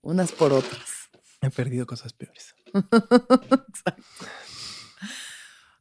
[0.00, 1.10] Unas por otras.
[1.40, 2.54] He perdido cosas peores.
[2.72, 4.02] Exacto.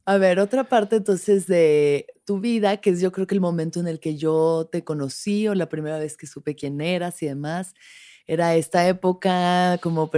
[0.06, 3.80] A ver, otra parte entonces de tu vida, que es yo creo que el momento
[3.80, 7.28] en el que yo te conocí o la primera vez que supe quién eras y
[7.28, 7.74] demás,
[8.26, 10.10] era esta época como,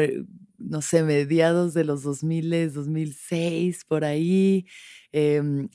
[0.58, 4.66] no sé, mediados de los 2000, 2006, por ahí,
[5.12, 5.70] em,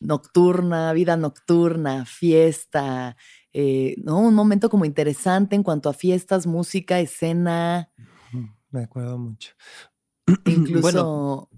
[0.00, 3.16] nocturna, vida nocturna, fiesta,
[3.52, 4.20] eh, ¿no?
[4.20, 7.90] Un momento como interesante en cuanto a fiestas, música, escena.
[8.70, 9.52] Me acuerdo mucho.
[10.46, 11.50] Incluso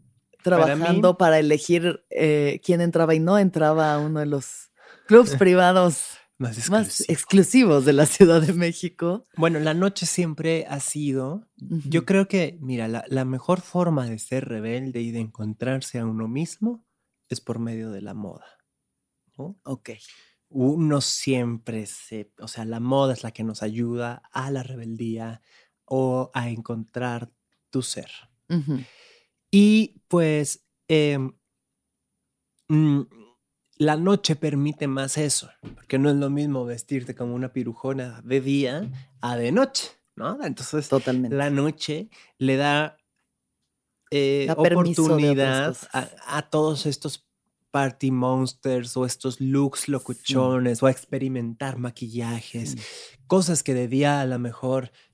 [0.43, 4.71] trabajando para, elegir eh, quién entraba y no entraba a uno de los
[5.07, 9.27] clubs privados más, exclusivos de la Ciudad de México.
[9.37, 14.49] Bueno, la noche siempre ha sido, yo creo que, mira, la, mejor forma de ser
[14.49, 16.87] rebelde y de encontrarse a uno mismo
[17.29, 18.47] es por medio de la moda.
[19.37, 19.91] Ok.
[20.49, 25.43] Uno siempre se, o sea, la moda es la que nos ayuda a la rebeldía
[25.85, 27.31] o a encontrar
[27.71, 28.11] tu ser.
[29.51, 31.33] Y pues em,
[32.69, 33.01] mm,
[33.77, 38.41] la noche permite más eso, porque no es lo mismo vestirte como una pirujona de
[38.41, 40.43] día a de noche, ¿no?
[40.45, 41.37] Entonces, Totalmente.
[41.37, 42.99] la noche le da
[44.11, 47.27] eh, oportunidad a, todos estos
[47.71, 52.77] party monsters o estos looks locuchones o a experimentar maquillajes,
[53.29, 55.10] cosas que de día a lo mejor Mm,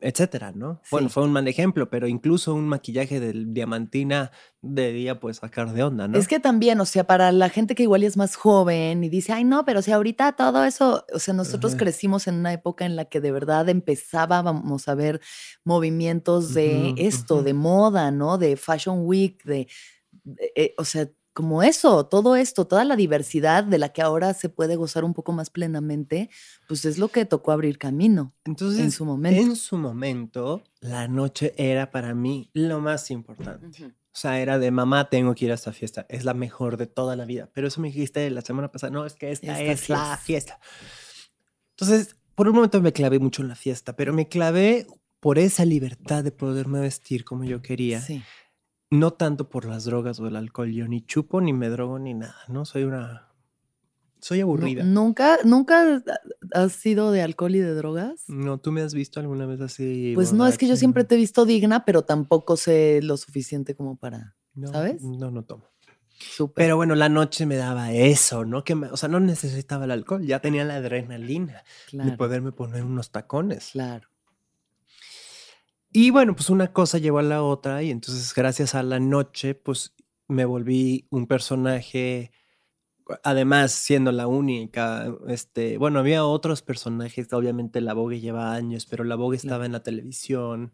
[0.00, 0.80] etcétera, ¿no?
[0.90, 5.72] Bueno, fue un mal ejemplo, pero incluso un maquillaje del diamantina de día puede sacar
[5.72, 6.18] de onda, ¿no?
[6.18, 9.32] Es que también, o sea, para la gente que igual es más joven y dice,
[9.32, 12.84] ay, no, pero o sea, ahorita todo eso, o sea, nosotros crecimos en una época
[12.84, 15.20] en la que de verdad empezábamos a ver
[15.64, 18.38] movimientos de esto, de moda, ¿no?
[18.38, 19.68] De Fashion Week, de,
[20.56, 24.48] eh, o sea, como eso, todo esto, toda la diversidad de la que ahora se
[24.48, 26.28] puede gozar un poco más plenamente,
[26.68, 28.34] pues es lo que tocó abrir camino.
[28.44, 29.40] Entonces, en su momento.
[29.40, 33.84] En su momento, la noche era para mí lo más importante.
[33.84, 36.04] O sea, era de mamá, tengo que ir a esta fiesta.
[36.10, 37.48] Es la mejor de toda la vida.
[37.54, 38.90] Pero eso me dijiste la semana pasada.
[38.90, 40.60] No, es que esta, es la fiesta.
[41.70, 44.86] Entonces, por un momento me clavé mucho en la fiesta, pero me clavé
[45.18, 48.02] por esa libertad de poderme vestir como yo quería.
[48.02, 48.22] Sí
[48.92, 50.70] no tanto por las drogas o el alcohol.
[50.72, 52.64] Yo ni chupo, ni me drogo, ni nada, ¿no?
[52.64, 53.28] Soy una.
[54.20, 54.84] Soy aburrida.
[54.84, 56.00] ¿Nunca, nunca
[56.52, 58.22] has sido de alcohol y de drogas?
[58.28, 60.12] No, ¿tú me has visto alguna vez así?
[60.14, 63.74] Pues no, es que yo siempre te he visto digna, pero tampoco sé lo suficiente
[63.74, 64.36] como para.
[64.54, 65.02] No, ¿sabes?
[65.02, 65.64] No, no tomo.
[66.20, 66.62] Súper.
[66.64, 68.62] Pero bueno, la noche me daba eso, ¿no?
[68.62, 72.84] Que me- o sea, no necesitaba el alcohol, ya tenía la adrenalina de poderme poner
[72.84, 73.70] unos tacones.
[73.72, 74.08] claro.
[75.94, 79.54] Y bueno, pues una cosa llevó a la otra y entonces gracias a la noche,
[79.54, 79.94] pues
[80.26, 82.32] me volví un personaje,
[83.24, 89.04] además siendo la única, este, bueno, había otros personajes, obviamente la Vogue lleva años, pero
[89.04, 90.72] la Vogue estaba en la televisión,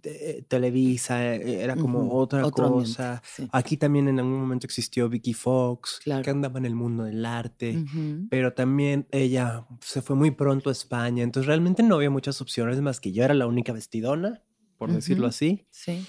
[0.00, 3.22] te- Televisa, eh, era como otra ambiente, cosa.
[3.24, 3.48] sí.
[3.52, 6.22] Aquí también en algún momento existió Vicky Fox, Claro.
[6.22, 7.84] que andaba en el mundo del arte
[8.30, 12.80] pero también ella se fue muy pronto a España, entonces realmente no había muchas opciones
[12.80, 14.42] más que yo era la única vestidona,
[14.78, 16.06] por decirlo así, Sí.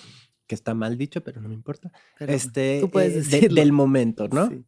[0.47, 1.91] que está mal dicho, pero no me importa.
[2.17, 4.47] Pero este, tú puedes eh, de- del momento, ¿no?
[4.47, 4.63] Sí.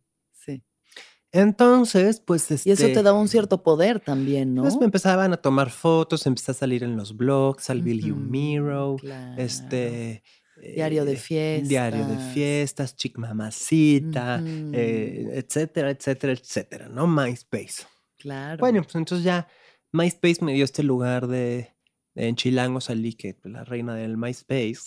[1.32, 4.64] Entonces, pues este, Y eso te daba un cierto poder también, ¿no?
[4.64, 8.24] pues me empezaban a tomar fotos, empecé a salir en los blogs, al You Ujú,
[8.24, 9.42] Miro, claro.
[9.42, 10.24] este
[10.58, 12.34] Diario de eh, Diario de fiestas.
[12.34, 17.08] fiestas, Chic Mamacita, eh, etcétera, etcétera, etcétera, ¿no?
[17.08, 17.84] MySpace.
[18.18, 18.60] Claro.
[18.60, 19.48] Bueno, pues entonces ya
[19.92, 21.74] MySpace me dio este lugar de,
[22.14, 24.82] de en Chilango salí que pues, la reina del MySpace.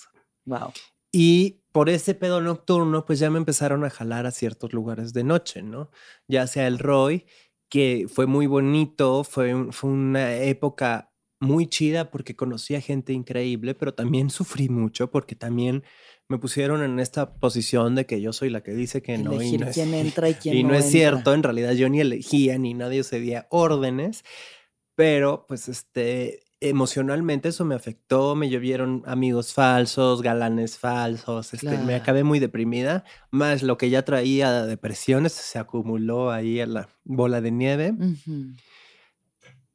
[0.45, 0.73] Wow.
[1.17, 5.23] Y por ese pedo nocturno, pues ya me empezaron a jalar a ciertos lugares de
[5.23, 5.91] noche, ¿no?
[6.27, 7.25] Ya sea el Roy,
[7.69, 13.75] que fue muy bonito, fue, fue una época muy chida porque conocí a gente increíble,
[13.75, 15.85] pero también sufrí mucho porque también
[16.29, 19.41] me pusieron en esta posición de que yo soy la que dice que no.
[19.41, 20.91] y no es- entra y quién y no, no, es entra.
[21.01, 24.25] cierto, en realidad yo ni elegía ni nadie cedía órdenes,
[24.97, 31.95] pero pues este emocionalmente eso me afectó, me llovieron amigos falsos, galanes falsos, este, me
[31.95, 36.89] acabé muy deprimida, más lo que ya traía de depresiones se acumuló ahí a la
[37.05, 37.95] bola de nieve.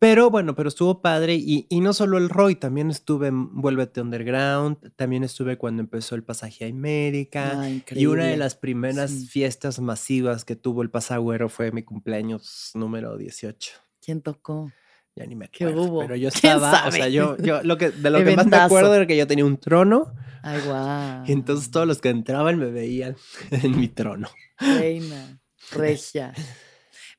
[0.01, 3.99] Pero bueno, pero estuvo padre y, y no solo el Roy, también estuve en Vuélvete
[3.99, 7.61] Underground, también estuve cuando empezó el pasaje a América.
[7.61, 9.27] Ah, Y una de las primeras Sí.
[9.27, 13.73] fiestas masivas que tuvo el Pasagüero fue mi cumpleaños número 18.
[14.01, 14.71] ¿Quién tocó?
[15.15, 15.83] Ya ni me ¿Qué acuerdo.
[15.83, 15.99] hubo?
[16.01, 18.57] Pero yo ¿Quién estaba, o sea, yo, yo lo que, de lo que más me
[18.57, 21.23] acuerdo era que yo tenía un trono Ay, guau.
[21.27, 23.15] y entonces todos los que entraban me veían
[23.51, 24.29] en mi trono.
[24.59, 25.39] Reina,
[25.71, 26.33] regia.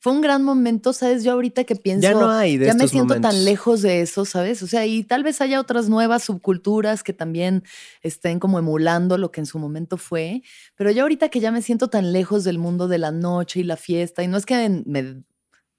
[0.02, 1.24] Fue un gran momento, ¿sabes?
[1.24, 2.00] Yo ahorita que pienso.
[2.02, 3.32] Ya no hay de ya me siento momentos.
[3.32, 4.62] tan lejos de eso, ¿sabes?
[4.62, 7.64] O sea, y tal vez haya otras nuevas subculturas que también
[8.00, 10.40] estén como emulando lo que en su momento fue,
[10.74, 13.62] pero yo ahorita que ya me siento tan lejos del mundo de la noche y
[13.64, 15.22] la fiesta, y no es que me-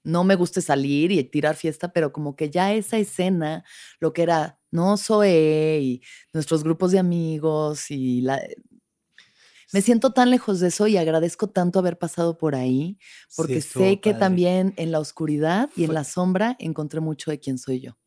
[0.04, 3.64] no me guste salir y tirar fiesta, pero como que ya esa escena,
[4.00, 8.40] lo que era, no, Zoe y nuestros grupos de amigos y la...
[9.72, 12.98] Me siento tan lejos de eso y agradezco tanto haber pasado por ahí,
[13.36, 14.20] porque Sí, sé que padre.
[14.20, 17.98] también en la oscuridad y en la sombra encontré mucho de quién soy yo.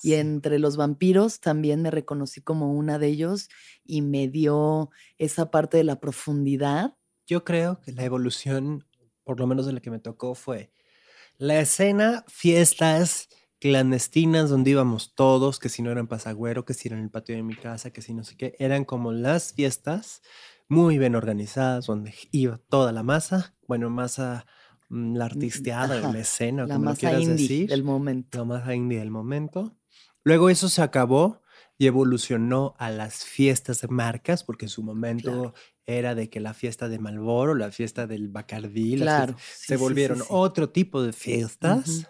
[0.00, 3.48] Y entre los vampiros también me reconocí como una de ellos
[3.84, 6.94] y me dio esa parte de la profundidad.
[7.26, 8.86] Yo creo que la evolución,
[9.24, 10.70] por lo menos de la que me tocó, fue
[11.38, 13.28] la escena, fiestas
[13.60, 17.34] clandestinas donde íbamos todos, que si no eran pasagüero, que si era en el patio
[17.36, 20.22] de mi casa, que si no sé qué, eran como las fiestas
[20.68, 24.46] muy bien organizadas, donde iba toda la masa, bueno, masa,
[24.88, 28.38] mm, la artisteada, ajá, la escena, la como lo masa quieras indie decir, del momento.
[28.38, 29.76] la masa indie del momento.
[30.24, 31.42] Luego eso se acabó
[31.78, 35.54] y evolucionó a las fiestas de marcas, porque en su momento Claro.
[35.88, 39.32] Era de que la fiesta de Malboro, la fiesta del Bacardí, las Claro.
[39.38, 40.24] fiestas- sí, se sí, volvieron sí.
[40.28, 42.06] otro tipo de fiestas.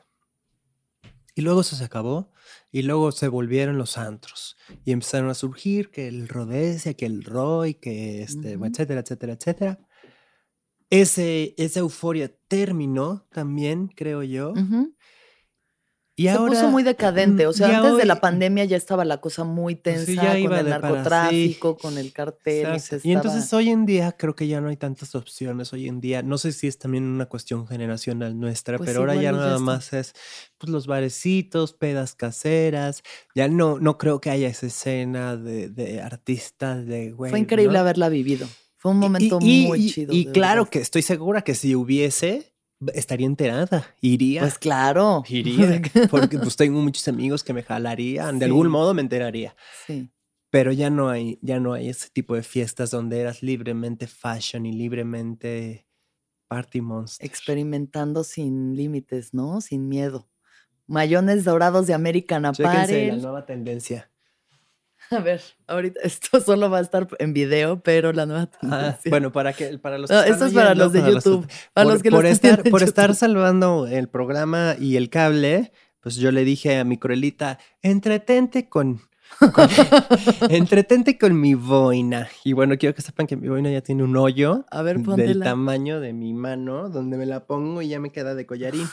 [1.36, 2.32] Y luego eso se acabó.
[2.72, 4.56] Y luego se volvieron los antros.
[4.84, 8.66] Y empezaron a surgir que el Rodesia, que el Roy, que este, Ujú.
[8.66, 9.78] etcétera, etcétera, etcétera.
[10.90, 14.52] Ese, esa euforia terminó también, creo yo.
[14.52, 14.94] Ujú.
[16.18, 16.52] Y se ahora.
[16.52, 17.46] puso muy decadente.
[17.46, 20.52] O sea, antes de la pandemia ya estaba la cosa muy Pues sí, tensa con
[20.52, 20.70] el sí.
[20.70, 22.66] narcotráfico, con el cartel.
[23.04, 25.72] y, entonces hoy en día creo que ya no hay tantas opciones.
[25.72, 29.14] Hoy en día, no sé si es también una cuestión generacional nuestra, Pues pero ahora
[29.14, 30.12] ya nada más es
[30.58, 33.02] pues, los barecitos, pedas caseras.
[33.36, 37.30] Ya no, no creo que haya esa escena de, de artistas de güey.
[37.30, 37.80] Fue increíble ¿no?
[37.80, 38.48] haberla vivido.
[38.76, 40.12] Fue un momento y- muy chido.
[40.12, 40.70] Y claro verdad.
[40.70, 42.52] que estoy segura que si hubiese,
[42.94, 43.86] estaría enterada.
[44.00, 44.40] Iría.
[44.42, 45.22] Pues claro.
[45.28, 45.80] Iría.
[46.10, 48.38] Porque pues tengo muchos amigos que me jalarían.
[48.38, 48.50] De Sí.
[48.50, 49.54] algún modo me enteraría.
[49.86, 50.10] Sí.
[50.50, 54.64] Pero ya no hay, ya no hay ese tipo de fiestas donde eras libremente fashion
[54.64, 55.86] y libremente
[56.48, 57.26] party monster.
[57.26, 59.60] Experimentando sin límites, ¿no?
[59.60, 60.28] Sin miedo.
[60.86, 63.20] Mayones dorados de American Chéquense la Apparel.
[63.22, 64.10] nueva tendencia.
[65.10, 69.10] A ver, ahorita esto solo va a estar en video, pero la nueva Ah, tendencia.
[69.10, 71.46] bueno, para que para los que No, están esto es para los de YouTube.
[71.72, 76.16] Para por, los que por estar, por estar salvando el programa y el cable, pues
[76.16, 79.00] yo le dije a mi Cruelita, entretente con,
[79.52, 79.68] con-
[80.50, 82.28] entretente con mi boina.
[82.44, 85.40] Y bueno, quiero que sepan que mi boina ya tiene un hoyo A ver, del
[85.40, 88.86] tamaño de mi mano, donde me la pongo y ya me queda de collarín.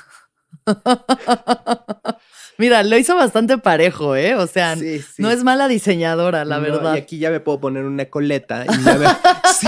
[2.58, 4.36] Mira, lo hizo bastante parejo, ¿eh?
[4.36, 5.22] O sea, Sí, sí.
[5.22, 6.96] no es mala diseñadora, la No, verdad.
[6.96, 9.10] Y aquí ya me puedo poner una coleta y ya ver
[9.60, 9.68] si,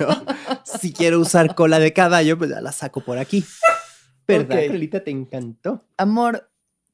[0.00, 0.24] ¿no?
[0.64, 3.44] si quiero usar cola de caballo, pues ya la saco por aquí.
[4.26, 4.66] ¿Verdad, Ok.
[4.68, 5.02] Carlita?
[5.04, 5.84] ¿Te encantó?
[5.96, 6.50] Amor,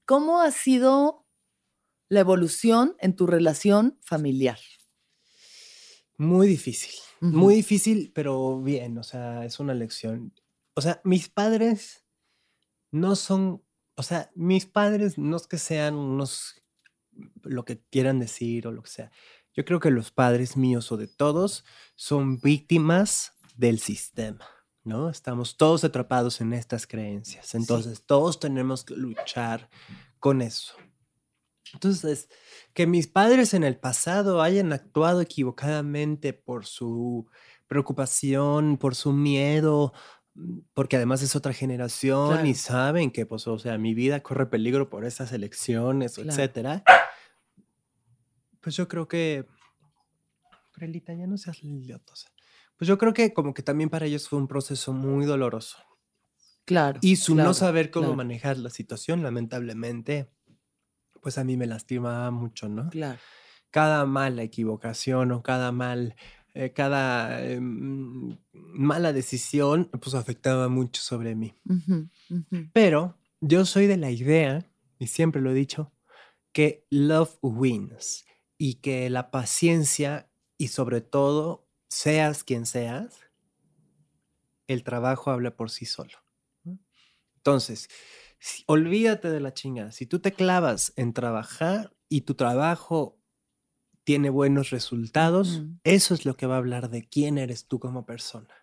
[0.06, 1.26] ¿cómo ha sido
[2.08, 4.58] la evolución en tu relación familiar?
[6.16, 6.92] Muy difícil.
[7.20, 8.98] Muy difícil, pero bien.
[8.98, 10.32] O sea, es una lección.
[10.74, 12.04] O sea, mis padres
[12.92, 13.62] no son.
[13.96, 16.62] O sea, mis padres no es que sean unos.
[17.42, 19.10] lo que quieran decir o lo que sea.
[19.52, 21.64] Yo creo que los padres míos o de todos
[21.94, 24.44] son víctimas del sistema,
[24.82, 25.08] ¿no?
[25.08, 27.54] Estamos todos atrapados en estas creencias.
[27.54, 29.70] Entonces, todos tenemos que luchar
[30.18, 30.74] con eso.
[31.72, 32.28] Entonces,
[32.72, 37.28] que mis padres en el pasado hayan actuado equivocadamente por su
[37.66, 39.92] preocupación, por su miedo,
[40.72, 42.58] porque además es otra generación y Claro.
[42.58, 46.30] saben que, pues, o sea, mi vida corre peligro por esas elecciones, Claro.
[46.30, 46.82] etcétera.
[48.60, 49.46] Pues yo creo que,
[50.72, 52.30] Prelita, ya no seas liotosa.
[52.76, 55.78] Pues yo creo que como que también para ellos fue un proceso muy doloroso.
[56.64, 56.98] Claro.
[57.02, 60.30] Y su claro, no saber cómo manejar la situación, lamentablemente,
[61.20, 62.88] pues a mí me lastimaba mucho, ¿no?
[62.90, 63.18] Claro.
[63.70, 66.16] Cada mala equivocación o cada mal,
[66.54, 71.54] eh, cada eh, mm, mala decisión, pues afectaba mucho sobre mí.
[72.72, 75.92] Pero yo soy de la idea, y siempre lo he dicho,
[76.52, 78.24] que love wins
[78.56, 83.18] y que la paciencia y sobre todo, seas quien seas,
[84.68, 86.18] el trabajo habla por sí solo.
[87.36, 87.88] Entonces,
[88.66, 89.92] olvídate de la chingada.
[89.92, 93.18] Si tú te clavas en trabajar y tu trabajo
[94.04, 98.04] tiene buenos resultados, eso es lo que va a hablar de quién eres tú como
[98.04, 98.54] persona.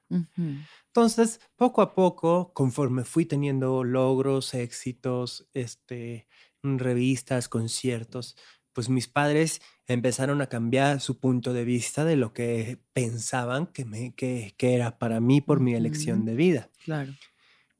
[0.87, 6.27] Entonces, poco a poco, conforme fui teniendo logros, éxitos, este,
[6.63, 8.35] en revistas, conciertos,
[8.73, 13.83] pues mis padres empezaron a cambiar su punto de vista de lo que pensaban que,
[13.83, 16.69] me, que, que era para mí por mi elección de vida.
[16.85, 17.13] Claro.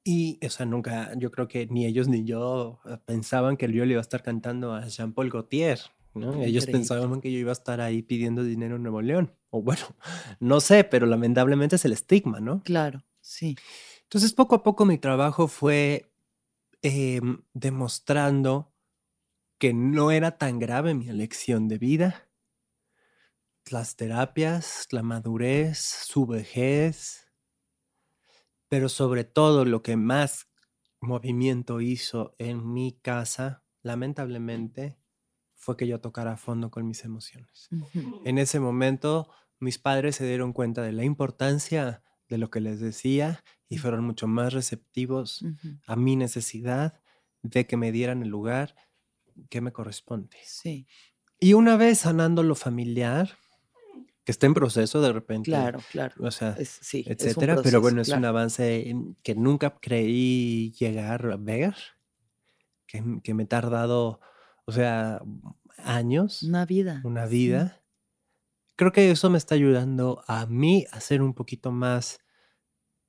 [0.03, 3.85] Y, o sea, nunca, yo creo que ni ellos ni yo eh, pensaban que yo
[3.85, 5.79] le iba a estar cantando a Jean-Paul Gaultier,
[6.13, 6.41] ¿no?
[6.41, 6.71] Ellos Increíble.
[6.71, 9.35] pensaban que yo iba a estar ahí pidiendo dinero en Nuevo León.
[9.49, 9.83] O bueno,
[10.39, 12.61] no sé, pero lamentablemente es el estigma, ¿no?
[12.63, 13.03] Claro.
[13.21, 13.55] Sí.
[14.03, 16.11] Entonces, poco a poco mi trabajo fue
[16.81, 18.73] em, demostrando
[19.57, 22.29] que no era tan grave mi elección de vida.
[23.69, 27.31] Las terapias, la madurez, su vejez,
[28.67, 30.49] pero sobre todo lo que más
[31.01, 35.00] movimiento hizo en mi casa, lamentablemente,
[35.63, 37.69] fue que yo tocara a fondo con mis emociones.
[38.25, 42.79] En ese momento, mis padres se dieron cuenta de la importancia de lo que les
[42.79, 45.45] decía y fueron mucho más receptivos
[45.85, 46.99] a mi necesidad
[47.43, 48.75] de que me dieran el lugar
[49.49, 50.37] que me corresponde.
[50.43, 50.87] Sí.
[51.39, 53.37] Y una vez sanando lo familiar,
[54.23, 56.15] que está en proceso de repente, Claro, claro.
[56.19, 61.37] o sea, Es- sí, etcétera, pero bueno, es un avance que nunca creí llegar a
[61.37, 61.75] ver,
[62.87, 64.19] que, que me he tardado,
[64.71, 65.21] o sea,
[65.77, 67.01] años Una vida.
[67.03, 67.33] una sí.
[67.33, 67.83] vida.
[68.77, 72.19] Creo que eso me está ayudando a mí a ser un poquito más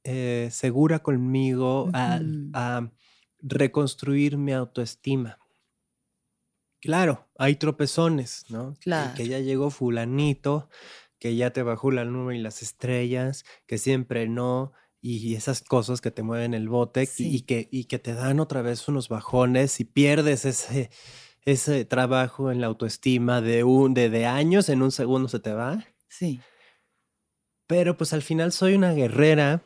[0.03, 2.91] eh, segura conmigo, a,
[3.39, 5.39] reconstruir mi autoestima.
[6.81, 8.75] Claro, hay tropezones, ¿no?
[8.81, 9.15] Claro.
[9.15, 10.69] Que ya llegó fulanito,
[11.21, 16.01] que ya te bajó la nube y las estrellas, que siempre no, y esas cosas
[16.01, 19.79] que te mueven el bote y- que, y que te dan otra vez unos bajones
[19.81, 20.91] y pierdes ese,
[21.45, 25.53] ese trabajo en la autoestima de, un, de, de años, en un segundo se te
[25.53, 25.85] va.
[26.09, 26.41] Sí.
[27.67, 29.63] Pero pues al final soy una guerrera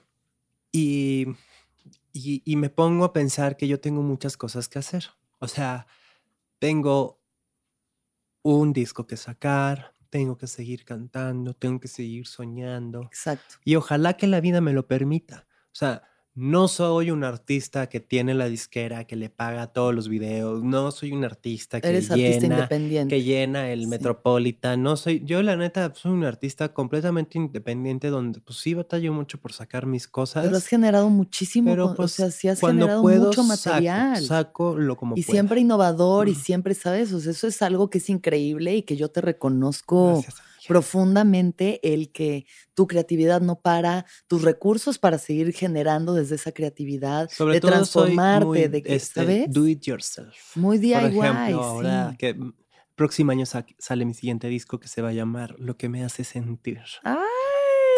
[0.72, 1.26] y,
[2.12, 5.06] y, y me pongo a pensar que yo tengo muchas cosas que hacer.
[5.38, 5.86] O sea,
[6.58, 7.20] tengo
[8.42, 13.56] un disco que sacar, tengo que seguir cantando, tengo que seguir soñando Exacto.
[13.64, 15.46] y ojalá que la vida me lo permita.
[15.66, 16.04] O sea,
[16.39, 20.62] no soy un artista que tiene la disquera, que le paga todos los videos.
[20.62, 23.14] No soy un artista que Eres artista llena, independiente.
[23.16, 23.87] que llena el Sí.
[23.87, 24.82] Metropolitan.
[24.82, 29.39] No soy, yo la neta soy un artista completamente independiente donde pues sí batallo mucho
[29.39, 30.45] por sacar mis cosas.
[30.45, 33.49] Pero has generado muchísimo, pero, pues, o sea, sí has cuando generado puedo, mucho saco,
[33.49, 34.22] material.
[34.22, 35.32] Saco, lo como y pueda.
[35.32, 37.12] siempre innovador y siempre, ¿sabes?
[37.14, 40.43] O sea, eso es algo que es increíble y que yo te reconozco Gracias.
[40.66, 47.28] Profundamente el que tu creatividad no para, tus recursos para seguir generando desde esa creatividad,
[47.30, 49.52] Sobre de todo transformarte, muy, de que, este, ¿sabes?
[49.52, 50.34] Do it yourself.
[50.56, 52.16] Muy Por DIY, ejemplo, ahora sí.
[52.16, 52.36] que
[52.94, 56.04] próximo año sa- sale mi siguiente disco que se va a llamar Lo que me
[56.04, 56.80] hace sentir.
[57.02, 57.16] ¡Ay!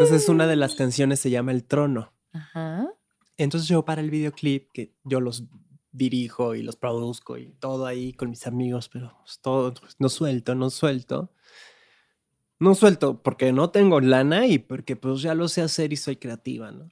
[0.00, 2.12] Entonces una de las canciones se llama El Trono.
[2.32, 2.88] Ajá.
[3.36, 5.44] Entonces yo para el videoclip, que yo los
[5.92, 10.08] dirijo y los produzco y todo ahí con mis amigos, pero pues, todo, pues, no
[10.08, 11.32] suelto, no suelto.
[12.60, 16.16] No suelto porque no tengo lana y porque pues ya lo sé hacer y soy
[16.16, 16.88] creativa, ¿no?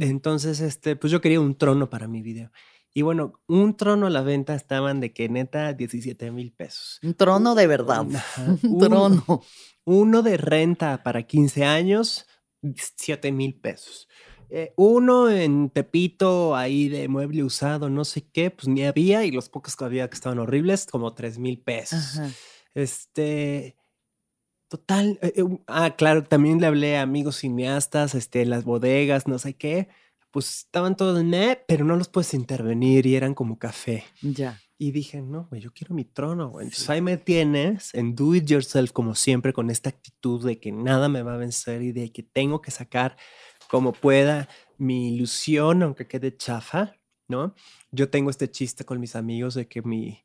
[0.00, 2.50] Entonces, este, pues yo quería un trono para mi video.
[2.92, 6.98] Y bueno, un trono a la venta estaban de que neta 17 mil pesos.
[7.02, 8.04] Un trono de verdad.
[8.12, 9.42] Ajá, Un trono.
[9.84, 12.26] Uno de renta para 15 años,
[12.96, 14.08] 7 mil pesos.
[14.50, 19.30] Eh, uno en Tepito, ahí de mueble usado, no sé qué, pues ni había y
[19.30, 22.18] los pocos que había que estaban horribles, como 3 mil pesos.
[22.18, 22.30] Ajá.
[22.74, 23.77] Este,
[24.68, 29.26] total, eh, eh, ah, claro, también le hablé a amigos cineastas, este, en las bodegas,
[29.26, 29.88] no sé qué,
[30.30, 34.04] pues estaban todos, "Meh", pero no los puedes intervenir y eran como café.
[34.22, 34.60] Ya.
[34.80, 36.66] Y dije, no, güey, yo quiero mi trono, güey.
[36.66, 40.70] Entonces ahí me tienes en do it yourself, como siempre, con esta actitud de que
[40.70, 43.16] nada me va a vencer y de que tengo que sacar
[43.68, 46.94] como pueda mi ilusión, aunque quede chafa,
[47.26, 47.54] ¿no?
[47.90, 50.22] Yo tengo este chiste con mis amigos de que mi,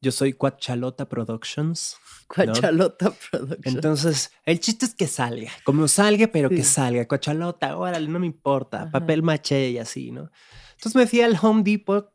[0.00, 1.96] yo soy Cuachalota Productions.
[2.28, 3.76] Cuachalota Production.
[3.76, 7.06] Entonces, el chiste es que salga, como salga, pero que salga.
[7.08, 8.82] Cuachalota, órale, no me importa.
[8.82, 8.90] Ajá.
[8.90, 10.30] Papel maché y así, ¿no?
[10.74, 12.12] Entonces me fui al Home Depot,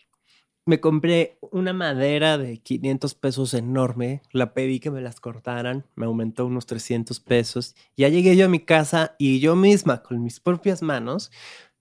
[0.66, 6.06] me compré una madera de 500 pesos enorme, la pedí que me las cortaran, me
[6.06, 7.76] aumentó unos 300 pesos.
[7.98, 11.32] Ya llegué yo a mi casa y yo misma, con mis propias manos,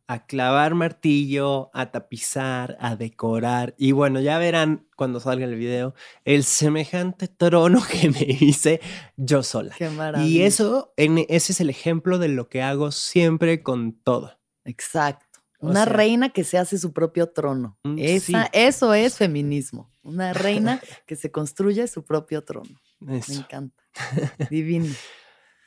[0.09, 3.75] a clavar martillo, a tapizar, a decorar.
[3.79, 5.95] Y bueno, ya verán cuando salga el video
[6.25, 8.81] el semejante trono que me hice
[9.17, 9.75] yo sola.
[9.79, 10.29] Qué maravilla.
[10.29, 14.39] Y eso, en- ese es el ejemplo de lo que hago siempre con todo.
[14.65, 15.41] Exacto.
[15.61, 17.79] O Una sea- reina que se hace su propio trono.
[17.85, 18.49] Mm, Esa, sí.
[18.53, 19.91] Eso es feminismo.
[20.03, 22.81] Una reina que se construye su propio trono.
[22.99, 23.83] Me encanta.
[24.51, 24.93] Divino.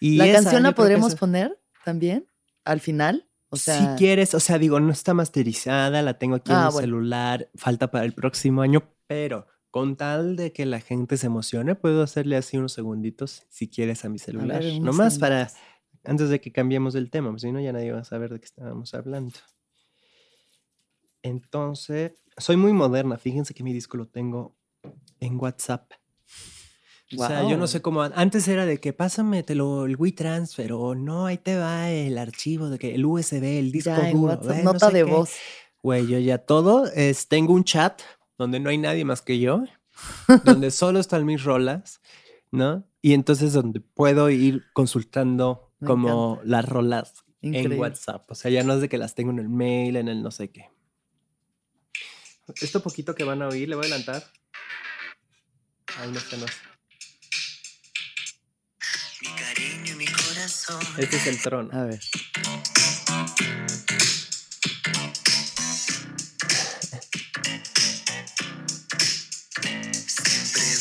[0.01, 2.27] Y ¿La esa, canción la podremos poner también
[2.65, 3.27] al final?
[3.55, 6.65] O sea, si quieres, o sea, digo, no está masterizada, la tengo aquí en Ah,
[6.67, 6.85] el bueno.
[6.87, 11.75] celular, falta para el próximo año, pero con tal de que la gente se emocione,
[11.75, 14.61] puedo hacerle así unos segunditos, si quieres, a mi celular.
[14.61, 15.51] unos Nomás para,
[16.03, 18.39] antes de que cambiemos el tema, pues, si no, ya nadie va a saber de
[18.39, 19.33] qué estábamos hablando.
[21.23, 24.55] Entonces, soy muy moderna, fíjense que mi disco lo tengo
[25.19, 25.91] en WhatsApp.
[27.13, 28.01] O sea, yo no sé cómo.
[28.01, 32.17] Antes era de que pásame te lo, el WeTransfer o no, ahí te va el
[32.17, 34.33] archivo de que el USB, el disco ya duro.
[34.33, 35.11] WhatsApp, eh, no nota sé de qué.
[35.11, 35.31] voz.
[35.83, 36.87] Güey, yo ya todo.
[36.87, 38.01] Es, tengo un chat
[38.39, 39.63] donde no hay nadie más que yo,
[40.43, 42.01] donde solo están mis rolas,
[42.51, 42.87] ¿no?
[43.03, 47.75] Y entonces donde puedo ir consultando Me como las rolas Increíble.
[47.75, 48.31] en WhatsApp.
[48.31, 50.31] O sea, ya no es de que las tengo en el mail, en el no
[50.31, 50.71] sé qué.
[52.61, 54.23] Esto poquito que van a oír, le voy a adelantar.
[55.99, 56.53] Ay, no sé, no sé.
[60.45, 61.69] Este es el trono.
[61.73, 61.99] A ver.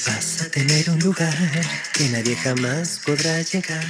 [0.06, 1.34] Vas a tener un lugar
[1.94, 3.86] que nadie jamás podrá llegar.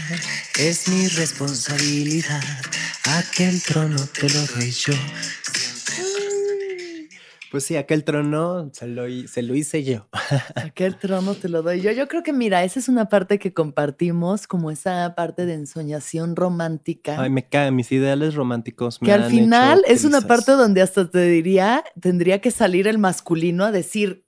[0.61, 2.45] Es mi responsabilidad.
[3.19, 4.95] Aquel trono te lo doy yo.
[7.55, 10.09] Pues sí, aquel trono se lo, se lo hice yo.
[10.57, 11.93] Aquel trono te lo doy yo.
[11.93, 16.35] Yo creo que, mira, esa es una parte que compartimos, como esa parte de ensoñación
[16.35, 17.15] romántica.
[17.17, 19.01] Ay, me caen mis ideales románticos.
[19.01, 22.99] me que al final es una parte donde hasta te diría, tendría que salir el
[22.99, 24.27] masculino a decir,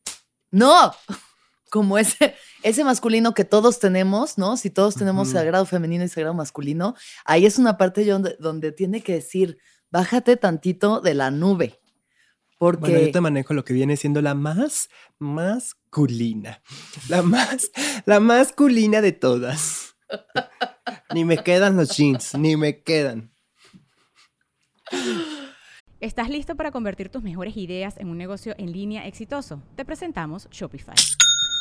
[0.52, 0.92] no,
[1.68, 4.56] como ese, ese masculino que todos tenemos, ¿no?
[4.56, 9.00] Si todos tenemos sagrado femenino y sagrado masculino, ahí es una parte donde, donde tiene
[9.00, 9.58] que decir,
[9.90, 11.80] bájate tantito de la nube.
[12.58, 14.88] Porque Bueno, yo te manejo lo que viene siendo la más
[15.18, 16.62] masculina.
[17.08, 17.70] La más,
[18.06, 19.94] la masculina de todas.
[21.14, 23.32] Ni me quedan los jeans, ni me quedan.
[26.00, 29.62] ¿Estás listo para convertir tus mejores ideas en un negocio en línea exitoso?
[29.74, 30.94] Te presentamos Shopify.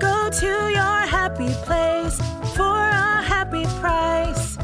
[0.00, 2.16] Go to your happy place
[2.54, 4.56] for a happy price.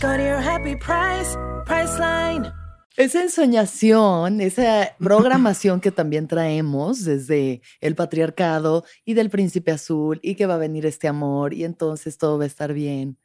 [0.00, 1.36] Go to your happy price,
[1.66, 2.52] Priceline.
[2.96, 10.34] Esa ensoñación, esa programación que también traemos desde el patriarcado y del príncipe azul y
[10.34, 13.18] que va a venir este amor y entonces todo va a estar bien,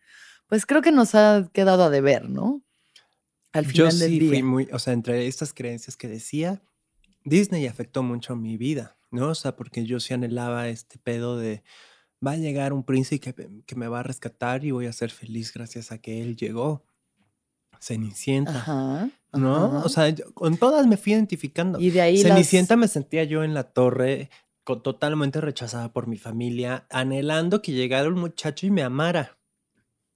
[0.47, 2.63] pues creo que nos ha quedado a deber, ¿no?
[3.51, 6.61] Al final Yo sí fui muy, o sea, entre estas creencias que decía,
[7.25, 9.29] Disney afectó mucho mi vida, ¿no?
[9.29, 11.63] O sea, porque yo sí anhelaba este pedo de
[12.25, 15.11] va a llegar un príncipe que, que me va a rescatar y voy a ser
[15.11, 16.83] feliz gracias a que él llegó.
[17.79, 18.57] Cenicienta.
[18.57, 19.81] Ajá, ¿No?
[19.83, 21.79] O sea, con todas me fui identificando.
[21.79, 24.29] Y de ahí Cenicienta me sentía yo en la torre,
[24.63, 29.37] totalmente rechazada por mi familia, anhelando que llegara un muchacho y me amara.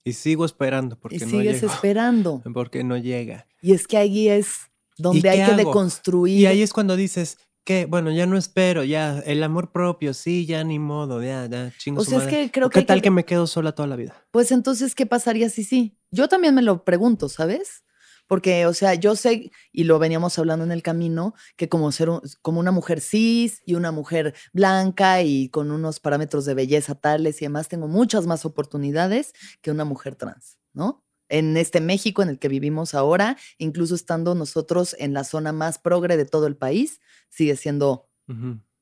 [0.03, 2.41] Y sigo esperando porque y sigues esperando.
[2.53, 3.45] Porque no llega.
[3.61, 6.39] Y es que ahí es donde hay que deconstruir.
[6.39, 10.45] Y ahí es cuando dices, que bueno, ya no espero, ya el amor propio, sí,
[10.45, 12.01] ya ni modo, ya, ya, chingo.
[12.01, 12.79] O sea, es que creo que.
[12.79, 13.11] ¿Qué tal que...
[13.11, 14.15] me quedo sola toda la vida?
[14.31, 15.97] Pues entonces, ¿qué pasaría si sí?
[16.09, 17.83] Yo también me lo pregunto, ¿sabes?
[18.27, 22.09] Porque, o sea, yo sé, y lo veníamos hablando en el camino, que como ser
[22.41, 27.41] como una mujer cis y una mujer blanca y con unos parámetros de belleza tales
[27.41, 31.03] y demás, tengo muchas más oportunidades que una mujer trans, ¿no?
[31.31, 35.79] En este México en el que vivimos ahora, incluso estando nosotros en la zona más
[35.79, 38.09] progre de todo el país, sigue siendo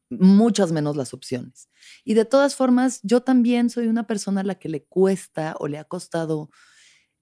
[0.09, 1.69] muchas menos las opciones.
[2.03, 5.67] Y de todas formas, yo también soy una persona a la que le cuesta o
[5.67, 6.49] le ha costado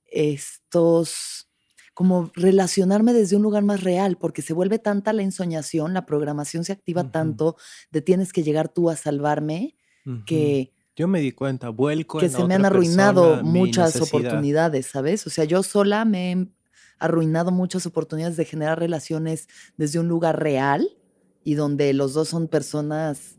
[0.05, 1.49] estos
[1.93, 6.63] como relacionarme desde un lugar más real, porque se vuelve tanta la ensoñación, la programación
[6.63, 7.57] se activa tanto
[7.91, 9.75] de tienes que llegar tú a salvarme,
[10.25, 12.17] que yo me di cuenta, vuelco.
[12.17, 15.27] Que se me han arruinado muchas oportunidades, ¿sabes?
[15.27, 16.47] O sea, yo sola me he
[16.97, 20.89] arruinado muchas oportunidades de generar relaciones desde un lugar real
[21.43, 23.37] y donde los dos son personas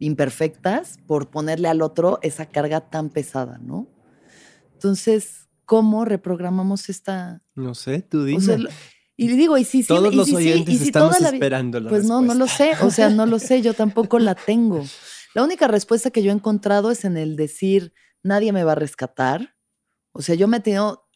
[0.00, 3.86] imperfectas por ponerle al otro esa carga tan pesada, ¿no?
[4.72, 7.40] Entonces, ¿cómo reprogramamos esta?
[7.54, 8.66] No sé, tú dime.
[9.16, 12.72] y digo, y si todos los oyentes estamos esperando la Pues no, no lo sé,
[12.82, 14.84] o sea, no lo sé, yo tampoco la tengo.
[15.36, 18.74] La única respuesta que yo he encontrado es en el decir, nadie me va a
[18.74, 19.54] rescatar.
[20.12, 21.06] O sea, yo me he tenido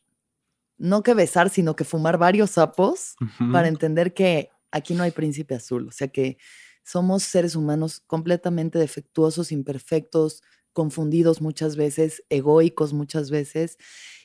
[0.77, 3.15] no que besar, sino que fumar varios sapos
[3.51, 5.89] para entender que aquí no hay príncipe azul.
[5.89, 6.37] O sea, que
[6.85, 10.43] somos seres humanos completamente defectuosos, imperfectos,
[10.75, 13.79] confundidos muchas veces, egoicos muchas veces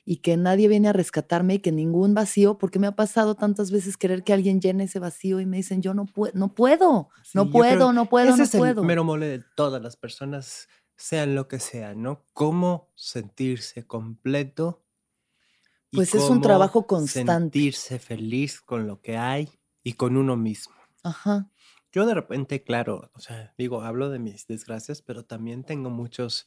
[0.05, 3.71] y que nadie viene a rescatarme y que ningún vacío, porque me ha pasado tantas
[3.71, 7.09] veces querer que alguien llene ese vacío y me dicen, yo no, puedo, no puedo,
[7.33, 8.81] no puedo, no puedo, ese no es puedo.
[8.81, 12.23] El mero mole de todas las personas, sean lo que sean, ¿no?
[12.33, 14.85] Cómo sentirse completo.
[15.91, 17.33] pues es un trabajo constante.
[17.33, 19.49] Sentirse feliz con lo que hay
[19.83, 20.75] y con uno mismo.
[21.03, 21.49] Ajá.
[21.91, 26.45] Yo de repente, claro, o sea, digo, hablo de mis desgracias, pero también tengo muchos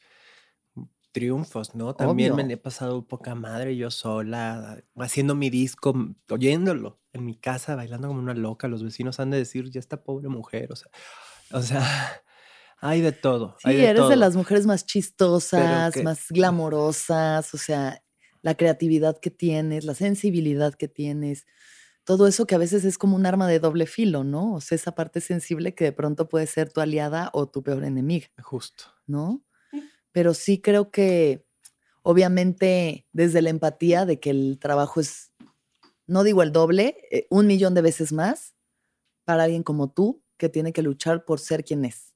[1.18, 1.96] triunfos, ¿no?
[1.96, 5.92] También me he pasado poca madre yo sola, haciendo mi disco,
[6.30, 8.68] oyéndolo en mi casa, bailando como una loca.
[8.68, 10.90] Los vecinos han de decir, ya esta pobre mujer, o sea,
[11.50, 11.82] o sea,
[12.80, 13.56] hay de todo.
[13.58, 18.00] Sí, eres de las mujeres más chistosas, más glamorosas, o sea,
[18.40, 21.46] la creatividad que tienes, la sensibilidad que tienes.
[22.04, 24.54] Todo eso que a veces es como un arma de doble filo, ¿no?
[24.54, 27.84] O sea, esa parte sensible que de pronto puede ser tu aliada o tu peor
[27.84, 28.28] enemiga.
[28.40, 28.84] Justo.
[29.06, 29.42] ¿No?
[30.12, 31.44] Pero sí creo que
[32.02, 35.32] obviamente desde la empatía de que el trabajo es,
[36.06, 38.54] no digo el doble, eh, un millón de veces más
[39.24, 42.14] para alguien como tú que tiene que luchar por ser quien es,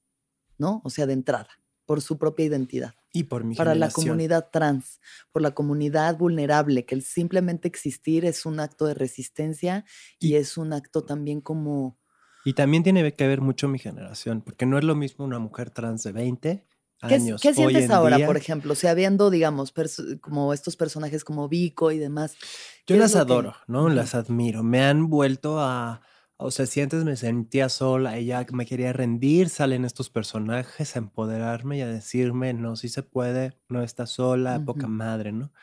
[0.57, 0.81] ¿no?
[0.83, 1.49] O sea, de entrada.
[1.85, 2.95] por su propia identidad.
[3.11, 5.01] Y por mi para la comunidad trans,
[5.33, 9.83] por la comunidad vulnerable, que el simplemente existir es un acto de resistencia
[10.17, 11.99] y, Y- es un acto también como...
[12.45, 15.69] Y también tiene que ver mucho mi generación, porque no es lo mismo una mujer
[15.71, 16.65] trans de 20 ¿Qué,
[17.03, 17.41] años.
[17.41, 18.25] qué sientes en ahora, día.
[18.25, 18.73] por ejemplo?
[18.73, 19.73] O sea, viendo, digamos,
[20.21, 22.33] como estos personajes como Vico y demás.
[22.33, 22.39] Yo
[22.85, 23.89] ¿qué es las que- adoro, ¿no?
[23.89, 24.63] Las admiro.
[24.63, 26.01] Me han vuelto a...
[26.37, 30.99] O sea, si antes me sentía sola, ella me quería rendir, salen estos personajes a
[30.99, 35.53] empoderarme y a decirme, no, sí se puede, no estás sola, poca madre, ¿no?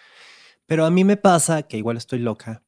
[0.66, 2.62] Pero a mí me pasa, que igual estoy loca,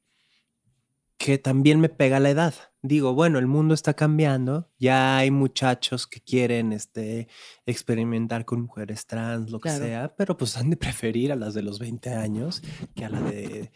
[1.24, 2.52] que también me pega la edad.
[2.82, 7.28] Digo, bueno, el mundo está cambiando, ya hay muchachos que quieren este,
[7.64, 9.84] experimentar con mujeres trans, lo que Claro.
[9.84, 12.60] sea, pero pues han de preferir a las de los 20 años
[12.96, 13.70] que a la de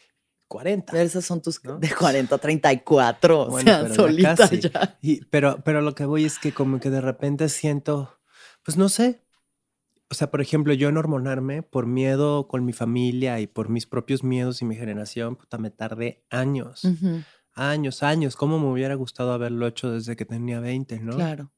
[0.49, 1.01] 40.
[1.01, 1.78] Esas son tus ¿no?
[1.78, 4.61] de 40 a 34, o Bueno, sea, pero ya solita casi.
[4.61, 4.99] ya.
[5.01, 8.18] Y, pero, pero lo que voy es que como que de repente siento,
[8.64, 9.22] pues no sé.
[10.09, 13.86] O sea, por ejemplo, yo en hormonarme por miedo con mi familia y por mis
[13.86, 16.82] propios miedos y mi generación, puta, me tardé años,
[17.57, 18.37] años, años.
[18.37, 21.17] ¿Cómo me hubiera gustado haberlo hecho desde que tenía 20, no?
[21.17, 21.53] Claro.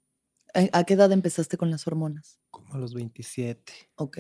[0.73, 2.41] ¿A qué edad empezaste con las hormonas?
[2.51, 3.73] Como a los 27.
[3.97, 4.19] Ok.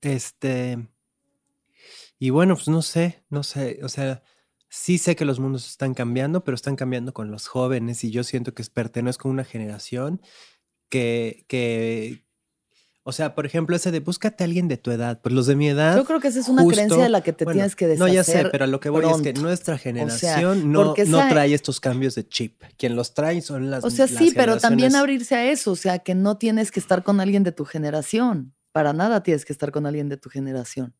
[0.00, 0.88] Este.
[2.18, 3.78] Y bueno, pues no sé, no sé.
[3.82, 4.22] O sea,
[4.68, 8.24] sí sé que los mundos están cambiando, pero están cambiando con los jóvenes y yo
[8.24, 10.20] siento que es- pertenezco a una generación
[10.88, 12.25] que, que.
[13.08, 15.20] O sea, por ejemplo, ese de búscate a alguien de tu edad.
[15.22, 15.96] Pues los de mi edad.
[15.96, 18.06] Yo creo que esa es una creencia de la que te bueno, tienes que No,
[18.06, 18.14] deshacer.
[18.14, 21.54] ya sé, pero a lo que voy es que nuestra generación no, no esa- trae
[21.54, 22.60] estos cambios de chip.
[22.76, 25.76] Quien los trae son las O sea, las sí, pero también abrirse a eso, o
[25.76, 28.54] sea, que no tienes que estar con alguien de tu generación.
[28.72, 30.92] Para nada tienes que estar con alguien de tu generación.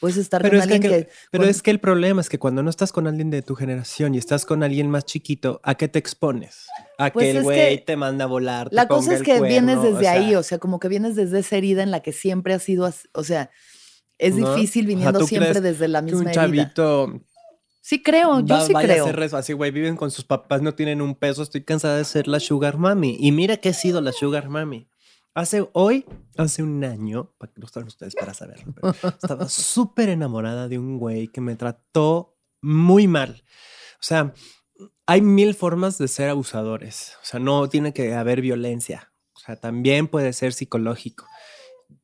[0.00, 1.08] Puedes estar Pero, con es que, alguien que...
[1.30, 3.54] pero con- es que el problema es que cuando no estás con alguien de tu
[3.54, 6.66] generación y estás con alguien más chiquito, ¿a qué te expones?
[6.98, 8.68] A Pues que el güey que te manda a volar.
[8.68, 11.38] te La cosa es que vienes o desde ahí, o sea, como que vienes desde
[11.38, 13.50] esa herida en la que siempre has sido, as- o sea,
[14.18, 14.54] es ¿no?
[14.54, 16.42] difícil O sea, viniendo ¿tú siempre desde la que misma un herida.
[16.42, 17.20] chavito
[17.80, 19.04] Sí creo, yo va- sí vaya creo.
[19.04, 21.96] a hacer eso así, güey, viven con sus papás, no tienen un peso, estoy cansada
[21.98, 23.16] de ser la sugar mami.
[23.20, 24.88] Y mira que he sido la sugar mami.
[25.36, 26.06] Hace hoy,
[26.38, 30.78] hace un año, para que lo están ustedes para saberlo, pero estaba súper enamorada de
[30.78, 33.42] un güey que me trató muy mal.
[34.00, 34.32] O sea,
[35.04, 37.16] hay mil formas de ser abusadores.
[37.22, 39.12] O sea, no tiene que haber violencia.
[39.34, 41.26] O sea, también puede ser psicológico.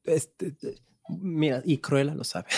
[0.05, 0.55] Este,
[1.09, 2.49] mira, y Cruella lo sabe.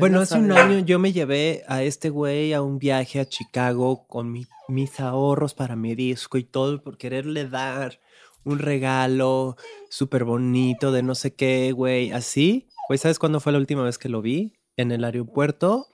[0.00, 4.06] Bueno, hace un año yo me llevé a este güey a un viaje a Chicago
[4.08, 8.00] con mi- mis ahorros para mi disco y todo por quererle dar
[8.46, 9.56] un regalo
[9.90, 12.68] súper bonito de no sé qué, güey, así.
[12.88, 14.54] Güey, ¿sabes cuándo fue la última vez que lo vi?
[14.76, 15.86] En el aeropuerto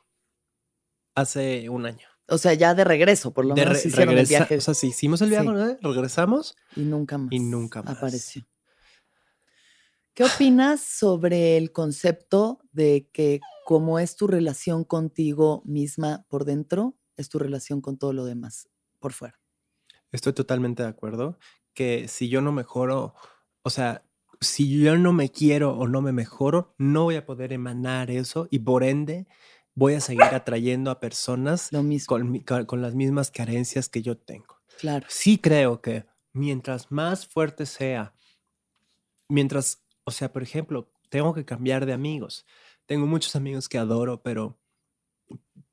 [1.14, 2.06] hace un año.
[2.28, 4.74] O sea, ya de regreso, por lo De menos re- hicieron el viaje O sea,
[4.74, 5.52] sí, hicimos el viaje, Sí.
[5.52, 5.92] ¿no?
[5.92, 6.54] regresamos.
[6.76, 7.28] y nunca más.
[7.32, 7.96] y nunca más.
[7.96, 8.46] Apareció.
[10.14, 16.96] ¿Qué opinas sobre el concepto de que como es tu relación contigo misma por dentro,
[17.16, 19.40] es tu relación con todo lo demás por fuera?
[20.10, 21.38] Estoy totalmente de acuerdo
[21.74, 23.14] que si yo no mejoro,
[23.62, 24.04] o sea,
[24.40, 28.48] si yo no me quiero o no me mejoro, no voy a poder emanar eso
[28.50, 29.26] y por ende
[29.74, 31.70] voy a seguir atrayendo a personas
[32.06, 34.60] con las mismas carencias que yo tengo.
[34.78, 35.06] claro.
[35.08, 38.14] Sí creo que mientras más fuerte sea,
[39.28, 42.46] mientras, o sea, por ejemplo, tengo que cambiar de amigos.
[42.86, 44.58] Tengo muchos amigos que adoro, pero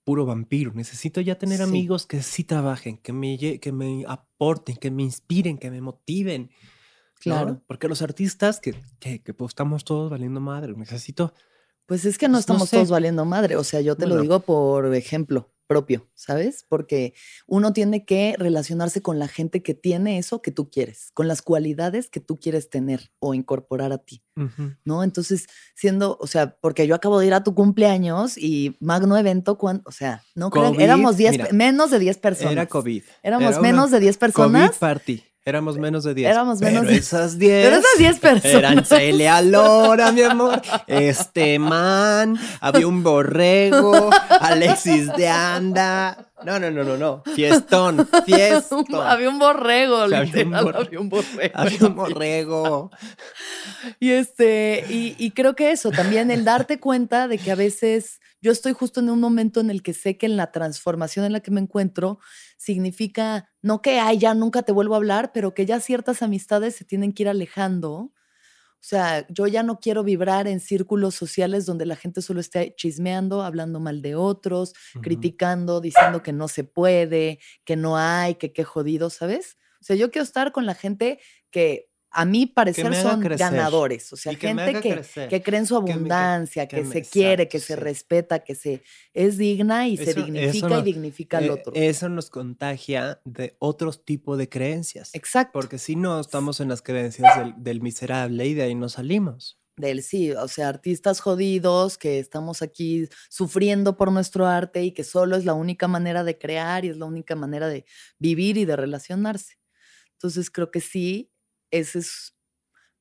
[0.09, 0.71] puro vampiro.
[0.73, 1.63] Necesito ya tener Sí.
[1.63, 6.49] amigos que sí trabajen, que me, que me aporten, que me inspiren, que me motiven.
[6.49, 7.19] ¿no?
[7.19, 7.61] Claro.
[7.67, 11.31] Porque los artistas que, que, que, pues, estamos todos valiendo madre, necesito
[11.85, 12.77] Pues es que no Pues no estamos sé.
[12.77, 13.55] todos valiendo madre.
[13.55, 16.65] O sea, yo te lo digo por ejemplo propio, ¿sabes?
[16.67, 17.13] Porque
[17.45, 21.43] uno tiene que relacionarse con la gente que tiene eso que tú quieres, con las
[21.43, 24.23] cualidades que tú quieres tener o incorporar a ti.
[24.85, 25.03] ¿no?
[25.03, 29.57] Entonces, siendo, o sea, porque yo acabo de ir a tu cumpleaños y magno evento,
[29.57, 32.53] cuan- o sea, no COVID, éramos 10, mira, pe- menos de 10 personas.
[32.53, 33.03] Era COVID.
[33.21, 34.69] Éramos Era menos de 10 personas.
[34.71, 35.23] COVID party.
[35.45, 36.29] Éramos menos de 10.
[36.31, 37.65] Éramos menos pero de- esas 10.
[37.65, 38.87] Pero esas 10 Eran personas.
[38.89, 40.61] Celia Lora, mi amor.
[40.87, 42.37] Este man.
[42.59, 44.09] Había un borrego.
[44.41, 46.27] Alexis de Anda.
[46.45, 47.23] No, no, no, no, no.
[47.35, 48.07] Fiestón.
[48.25, 48.85] Fiestón.
[49.03, 51.53] había un borrego, Había un literal, borre- había un borrego.
[51.53, 52.91] Había un borrego.
[53.99, 58.19] Y este, y, y creo que eso, también el darte cuenta de que a veces
[58.41, 61.33] yo estoy justo en un momento en el que sé que en la transformación en
[61.33, 62.19] la que me encuentro
[62.57, 66.75] significa no que ay, ya nunca te vuelvo a hablar, pero que ya ciertas amistades
[66.75, 68.13] se tienen que ir alejando.
[68.81, 72.73] O sea, yo ya no quiero vibrar en círculos sociales donde la gente solo esté
[72.77, 78.53] chismeando, hablando mal de otros, criticando, diciendo que no se puede, que no hay, que
[78.53, 79.57] qué jodido, ¿sabes?
[79.81, 81.19] O sea, yo quiero estar con la gente
[81.51, 83.51] que a mi parecer son crecer.
[83.51, 85.29] ganadores, o sea, que gente que, crecer.
[85.29, 88.55] que cree en su que- abundancia, que, que me- se quiere, que se respeta, que
[88.55, 88.81] se
[89.13, 91.73] es digna y se Eso- dignifica y dignifica al Eh, otro.
[91.75, 95.13] eso nos contagia de otros tipos de creencias.
[95.13, 95.51] Exacto.
[95.53, 99.57] Porque si no, estamos en las creencias del, del miserable y de ahí no salimos.
[99.77, 105.05] Del sí, o sea, artistas jodidos que estamos aquí sufriendo por nuestro arte y que
[105.05, 107.85] solo es la única manera de crear y es la única manera de
[108.17, 109.57] vivir y de relacionarse.
[110.13, 111.31] Entonces creo que sí,
[111.71, 112.35] ese es,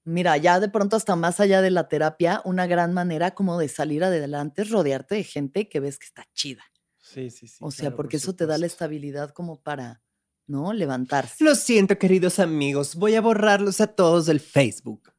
[0.05, 3.69] mira, ya de pronto hasta más allá de la terapia, una gran manera como de
[3.69, 6.65] salir adelante es rodearte de gente que ves que está chida.
[6.99, 7.57] Sí, sí, sí.
[7.61, 10.03] o sea, claro, porque por eso te da la estabilidad como para,
[10.47, 10.73] ¿no?
[10.73, 11.43] Levantarse.
[11.43, 12.97] Lo siento, queridos amigos.
[12.97, 15.13] Voy a borrarlos a todos del Facebook.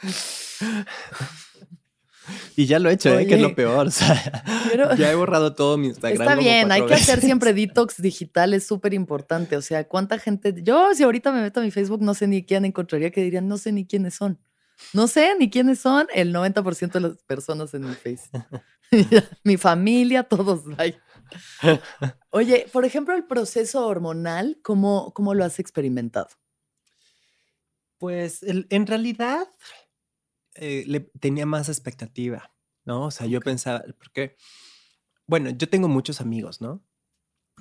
[2.56, 3.26] y ya lo he hecho, ¿eh?
[3.26, 3.86] que es lo peor.
[3.86, 6.20] O sea, pero- ya he borrado todo mi Instagram.
[6.22, 9.56] Está bien, hay que hacer siempre detox digital, es súper importante.
[9.56, 10.54] O sea, ¿cuánta gente?
[10.62, 13.48] Yo, si ahorita me meto a mi Facebook, no sé ni quién encontraría que dirían,
[13.48, 14.38] no sé ni quiénes son.
[14.94, 18.30] No sé ni quiénes son el 90% de las personas en mi Face.
[19.44, 20.62] mi familia, todos.
[20.78, 20.96] ay.
[22.30, 26.28] Oye, por ejemplo, el proceso hormonal, ¿cómo, cómo lo has experimentado?
[27.98, 29.46] Pues el- en realidad
[30.54, 32.52] eh, le tenía más expectativa,
[32.84, 33.06] ¿no?
[33.06, 34.36] O sea, yo pensaba, porque,
[35.26, 36.84] bueno, yo tengo muchos amigos, ¿no?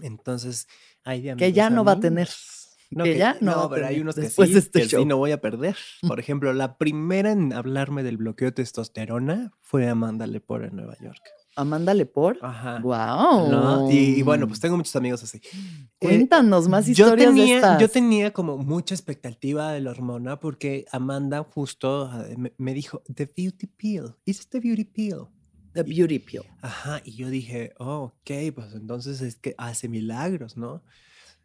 [0.01, 0.67] Entonces,
[1.03, 2.27] hay de Que ya amigos no va a tener.
[2.27, 2.55] amigos.
[2.91, 5.17] No, Que ya no a pero hay unos que sí, de este que sí no
[5.17, 5.77] voy a perder.
[6.07, 10.97] Por ejemplo, la primera en hablarme del bloqueo de testosterona fue Amanda Lepore en Nueva
[10.99, 11.21] York.
[11.55, 12.37] Amanda Lepor.
[12.41, 12.79] Ajá.
[12.79, 13.49] Wow.
[13.49, 13.91] ¿no?
[13.91, 15.39] Y, y bueno, pues tengo muchos amigos así.
[15.43, 17.81] Eh, Cuéntanos más yo historias de tenía, estas.
[17.81, 23.03] yo tenía como mucha expectativa de la hormona porque Amanda justo eh, me, me dijo,
[23.13, 25.27] the beauty pill, it's the beauty pill.
[25.73, 26.41] The Beauty Pill.
[26.61, 30.83] Ajá, y yo dije, oh, ok, pues entonces es que hace milagros, ¿no?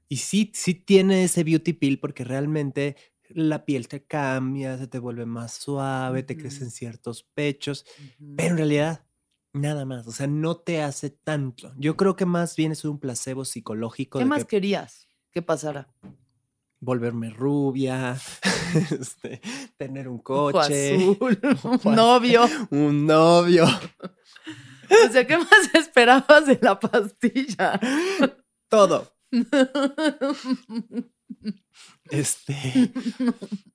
[0.08, 2.96] Y sí, sí tiene ese beauty pill porque realmente
[3.28, 6.42] la piel te cambia, se te vuelve más suave, te Ujú.
[6.42, 7.84] crecen ciertos pechos,
[8.34, 9.04] pero en realidad
[9.54, 11.72] nada más, o sea, no te hace tanto.
[11.78, 15.40] Yo creo que más bien es un placebo psicológico ¿Qué de más que querías que
[15.40, 15.88] pasara?
[16.84, 18.20] volverme rubia,
[19.00, 19.40] este,
[19.76, 21.40] tener un coche, azul,
[21.84, 22.42] un novio.
[22.70, 27.80] un novio, O sea, ¿qué más esperabas de la pastilla?
[28.68, 29.10] todo.
[32.10, 32.92] Este,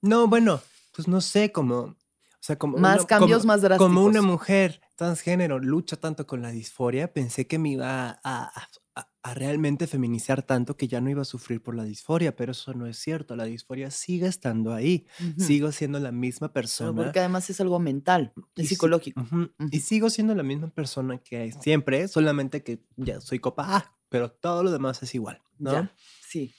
[0.02, 0.62] no, bueno,
[0.96, 1.96] pues no sé, como,
[2.40, 3.88] o sea, como Más una- cambios como- más drásticos.
[3.88, 8.52] Como una mujer transgénero lucha tanto con la disforia, pensé que me iba a, a-
[8.96, 12.54] a- a realmente feminizar tanto que ya no iba a sufrir por la disforia, pero
[12.54, 13.36] eso no es cierto.
[13.36, 15.06] La disforia sigue estando ahí,
[15.38, 17.04] sigo siendo la misma Pero persona.
[17.04, 19.26] porque además es algo mental, y es si- psicológico.
[19.72, 24.32] Y sigo siendo la misma persona que siempre, solamente que ya soy copa A, pero
[24.32, 25.72] todo lo demás es igual, ¿no?
[25.74, 25.94] Ya,
[26.26, 26.54] Sí.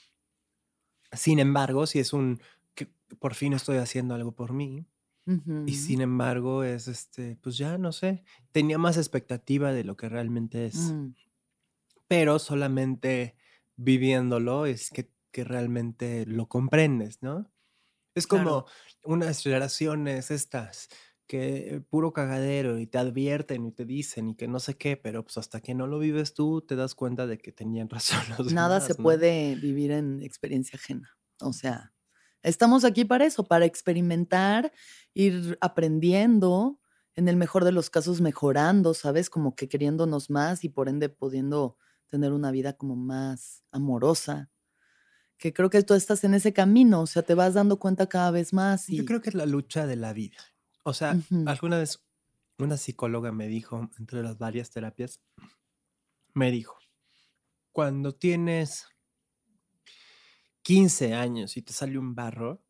[1.13, 2.39] Sin embargo, si es un
[2.75, 2.87] que
[3.19, 4.85] por fin estoy haciendo algo por mí
[5.65, 5.75] y Ujú.
[5.75, 10.65] sin embargo es este, pues ya no sé, tenía más expectativa de lo que realmente
[10.67, 11.13] es, Mm.
[12.07, 13.37] pero solamente
[13.75, 17.51] viviéndolo es que, que realmente lo comprendes, ¿no?
[18.15, 18.65] Es como Claro.
[19.05, 20.89] unas relaciones estas
[21.27, 25.23] que puro cagadero y te advierten y te dicen y que no sé qué, pero
[25.25, 28.55] pues hasta que no lo vives tú te das cuenta de que tenían razón los
[28.55, 29.19] Nada se demás, ¿no?
[29.19, 31.17] puede vivir en experiencia ajena.
[31.41, 31.93] O sea,
[32.43, 34.71] estamos aquí para eso, para experimentar,
[35.13, 36.79] ir aprendiendo,
[37.15, 39.29] en el mejor de los casos mejorando, ¿sabes?
[39.29, 41.77] Como que queriéndonos más y por ende pudiendo
[42.07, 44.49] tener una vida como más amorosa.
[45.37, 48.31] Que creo que tú estás en ese camino, o sea, te vas dando cuenta cada
[48.31, 50.37] vez más y Yo creo que es la lucha de la vida.
[50.83, 51.99] O sea, alguna vez
[52.57, 55.19] una psicóloga me dijo, entre las varias terapias,
[56.33, 56.77] me dijo,
[57.71, 58.85] cuando tienes
[60.63, 62.61] 15 años y te sale un barro,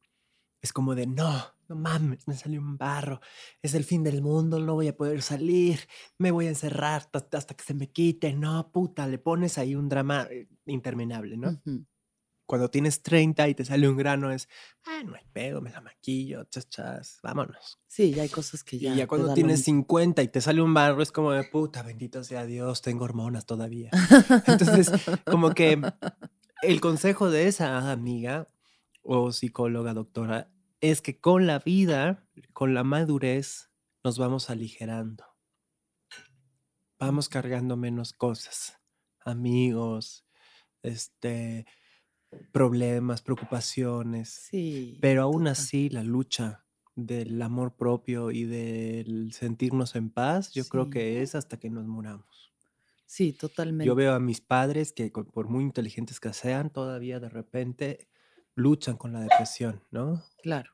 [0.62, 3.22] es como de, no, no mames, me salió un barro,
[3.62, 5.80] es el fin del mundo, no voy a poder salir,
[6.18, 9.76] me voy a encerrar hasta, hasta que se me quite, no, puta, le pones ahí
[9.76, 11.62] un drama eh, interminable, ¿no?
[12.46, 14.50] Cuando tienes 30 y te sale un grano es,
[14.86, 17.80] ah, no hay pedo, me la maquillo, chas, chas, vámonos.
[17.88, 18.94] Sí, ya hay cosas que ya.
[18.94, 19.84] y ya cuando tienes mismo.
[19.84, 23.46] 50 y te sale un barro es como de puta, bendito sea Dios, tengo hormonas
[23.46, 23.90] todavía.
[24.48, 24.92] Entonces,
[25.24, 25.82] como que
[26.62, 28.48] el consejo de esa amiga
[29.02, 33.72] o psicóloga, doctora, es que con la vida, con la madurez,
[34.04, 35.26] nos vamos aligerando.
[37.00, 38.80] Vamos cargando menos cosas,
[39.20, 40.26] amigos,
[40.84, 41.66] este,
[42.52, 44.30] problemas, preocupaciones.
[44.30, 44.98] Sí.
[45.02, 45.52] Pero aún total.
[45.54, 51.34] así, la lucha del amor propio y del sentirnos en paz, yo creo que es
[51.34, 52.51] hasta que nos muramos.
[53.14, 53.86] Sí, totalmente.
[53.86, 58.08] Yo veo a mis padres que co- por muy inteligentes que sean, todavía de repente
[58.56, 60.24] luchan con la depresión, ¿no?
[60.42, 60.72] Claro.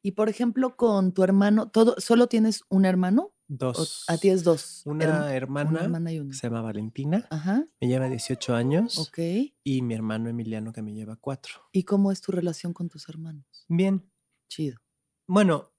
[0.00, 3.24] Y por ejemplo, con tu hermano, todo, ¿solo tienes un hermano?
[3.24, 4.04] ¿O Dos.
[4.08, 4.80] a ti es dos.
[4.86, 6.32] Una Herma- hermana, una hermana y que uno.
[6.32, 9.18] se llama Valentina, Ajá, me lleva 18 años, ok.
[9.62, 11.60] y mi hermano Emiliano que me lleva 4.
[11.72, 13.66] ¿Y cómo es tu relación con tus hermanos?
[13.68, 14.10] Bien,
[14.48, 14.78] Chido.
[15.26, 15.72] bueno,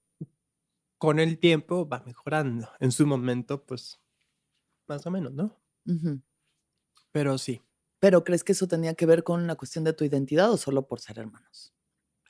[0.98, 2.68] con el tiempo va mejorando.
[2.78, 4.00] En su momento, pues,
[4.86, 5.60] más o menos, ¿no?
[5.86, 6.22] Ujú.
[7.12, 7.62] Pero sí,
[8.02, 10.86] ¿Pero crees que eso tenía que ver con la cuestión de tu identidad o solo
[10.86, 11.72] por ser hermanos?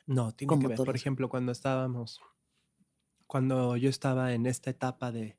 [0.07, 0.82] no, tiene Como que ver.
[0.82, 0.96] Por todos.
[0.96, 2.20] ejemplo, cuando estábamos,
[3.26, 5.38] cuando yo estaba en esta etapa de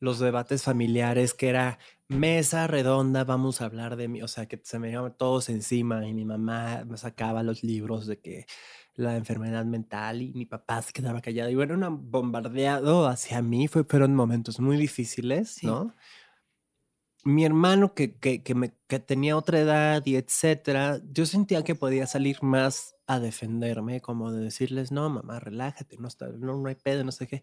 [0.00, 1.78] los debates familiares, que era
[2.08, 6.06] mesa redonda, vamos a hablar de mí, o sea, que se me iban todos encima
[6.08, 8.46] y mi mamá me sacaba los libros de que
[8.94, 13.68] la enfermedad mental y mi papá se quedaba callado y bueno, un bombardeado hacia mí,
[13.68, 15.64] fue, fueron momentos muy difíciles, Sí.
[15.64, 15.96] ¿no?
[17.24, 21.74] Mi hermano que, que, que, me, que tenía otra edad y etcétera, yo sentía que
[21.74, 26.68] podía salir más a defenderme, como de decirles, no, mamá, relájate, no, está, no, no
[26.68, 27.42] hay pedo, no sé qué.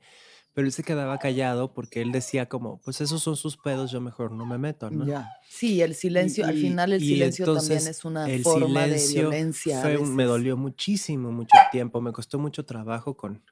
[0.54, 4.00] Pero él se quedaba callado porque él decía como, pues esos son sus pedos, yo
[4.00, 5.06] mejor no me meto, ¿no?
[5.06, 5.30] Ya.
[5.50, 9.06] Sí, el silencio, al Y- final el silencio también entonces es una el forma de
[9.08, 9.82] violencia.
[9.82, 13.44] fue me dolió muchísimo, mucho tiempo, me costó mucho trabajo con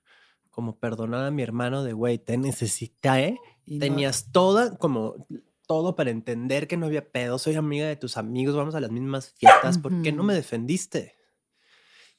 [0.49, 5.15] como perdonar a mi hermano de, güey, te necesité, Y no- tenías toda, como
[5.73, 8.91] todo para entender que no había pedo, soy amiga de tus amigos, vamos a las
[8.91, 11.15] mismas fiestas, ¿por qué no me defendiste?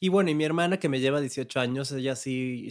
[0.00, 2.68] Y bueno, y mi hermana que me lleva 18 años, ella sí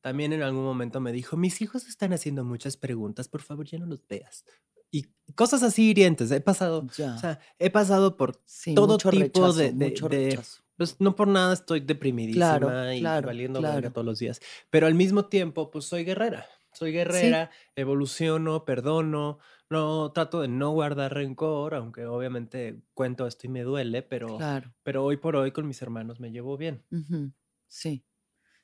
[0.00, 3.78] también en algún momento me dijo, mis hijos están haciendo muchas preguntas, por favor ya
[3.78, 4.46] no los veas.
[4.90, 5.04] Y
[5.34, 7.14] cosas así hirientes, he pasado, Ya.
[7.14, 10.40] o sea, he pasado por Sí, todo tipo rechazo, de, de- de-
[10.78, 13.92] pues no por nada estoy deprimidísima Claro, y claro, valiendo claro.
[13.92, 14.40] todos los días.
[14.70, 16.46] Pero al mismo tiempo, pues soy guerrera.
[16.72, 19.38] Soy guerrera, evoluciono, perdono,
[19.70, 24.72] no trato de no guardar rencor, aunque obviamente cuento esto y me duele, pero, Claro.
[24.82, 26.84] pero hoy por hoy con mis hermanos me llevo bien.
[26.90, 27.32] Ujú,
[27.68, 28.04] Sí.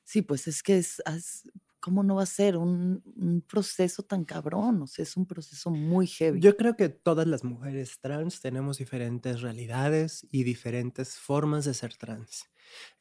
[0.03, 1.43] Sí, pues es que es, es-
[1.79, 4.81] ¿cómo no va a ser un, un proceso tan cabrón?
[4.83, 6.41] O sea, es un proceso muy heavy.
[6.41, 11.95] Yo creo que todas las mujeres trans tenemos diferentes realidades y diferentes formas de ser
[11.97, 12.45] trans.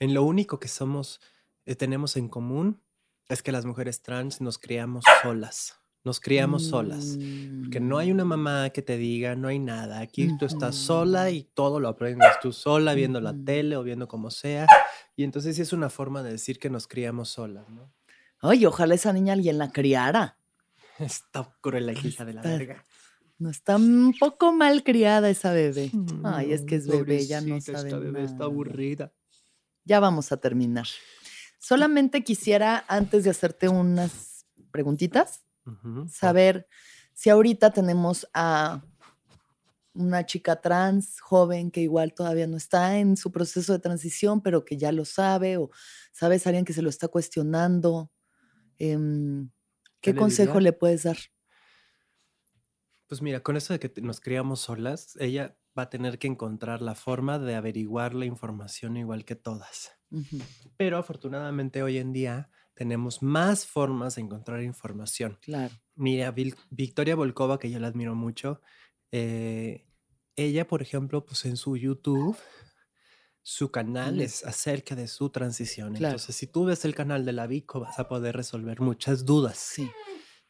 [0.01, 1.21] En lo único que somos,
[1.65, 2.83] eh, tenemos en común
[3.29, 5.82] es que las mujeres trans nos criamos solas.
[6.05, 7.17] Nos criamos solas.
[7.61, 10.01] Porque no hay una Mm, mamá que te diga, no hay nada.
[10.01, 14.09] Aquí tú estás sola y todo lo aprendes tú sola, viendo la tele o viendo
[14.09, 14.67] como sea.
[15.17, 17.93] Y entonces sí es una forma de decir que nos criamos solas, ¿no?
[18.41, 20.39] Ay, ojalá esa niña alguien la criara.
[20.99, 22.85] Está cruel la hija de la verga.
[23.39, 25.91] No está un poco mal criada esa bebé.
[26.23, 29.13] Ay, es que es bebé, ya no sabe Esta bebé está aburrida.
[29.85, 30.87] Ya vamos a terminar.
[31.59, 35.45] Solamente quisiera, antes de hacerte unas preguntitas,
[36.05, 36.67] Saber
[37.15, 38.83] si ahorita tenemos a
[39.95, 44.65] una chica trans joven que igual todavía no está en su proceso de transición, pero
[44.65, 45.71] que ya lo sabe, o
[46.13, 48.11] sabes alguien que se lo está cuestionando.
[48.79, 49.51] em,
[50.03, 51.19] ¿Qué ¿Qué le consejo le puedes dar?
[53.09, 56.83] Pues mira, con eso de que nos criamos solas, ella va a tener que encontrar
[56.83, 59.93] la forma de averiguar la información igual que todas.
[60.77, 65.39] Pero afortunadamente hoy en día tenemos más formas de encontrar información.
[65.43, 65.75] Claro.
[65.95, 68.61] Mira, Vil- Victoria Volkova, que yo la admiro mucho,
[69.11, 69.87] eh,
[70.37, 72.37] ella, por ejemplo, pues en su YouTube,
[73.43, 75.95] su canal es acerca de su transición.
[75.95, 76.12] Claro.
[76.14, 79.59] Entonces, si tú ves el canal de la Vico, vas a poder resolver muchas dudas.
[79.59, 79.91] Sí.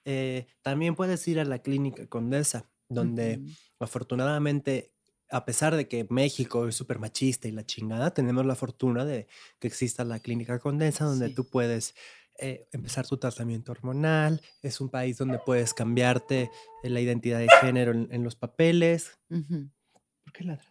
[0.04, 3.40] Eh, también puedes ir a la clínica Condesa, donde
[3.78, 4.91] afortunadamente,
[5.32, 9.26] a pesar de que México es súper machista y la chingada, tenemos la fortuna de
[9.58, 11.34] que exista la clínica Condesa, donde Sí.
[11.34, 11.94] tú puedes
[12.38, 14.40] eh, empezar tu tratamiento hormonal.
[14.62, 16.50] Es un país donde puedes cambiarte
[16.82, 19.18] eh, la identidad de género en, en los papeles.
[19.28, 20.68] ¿Por qué ladras?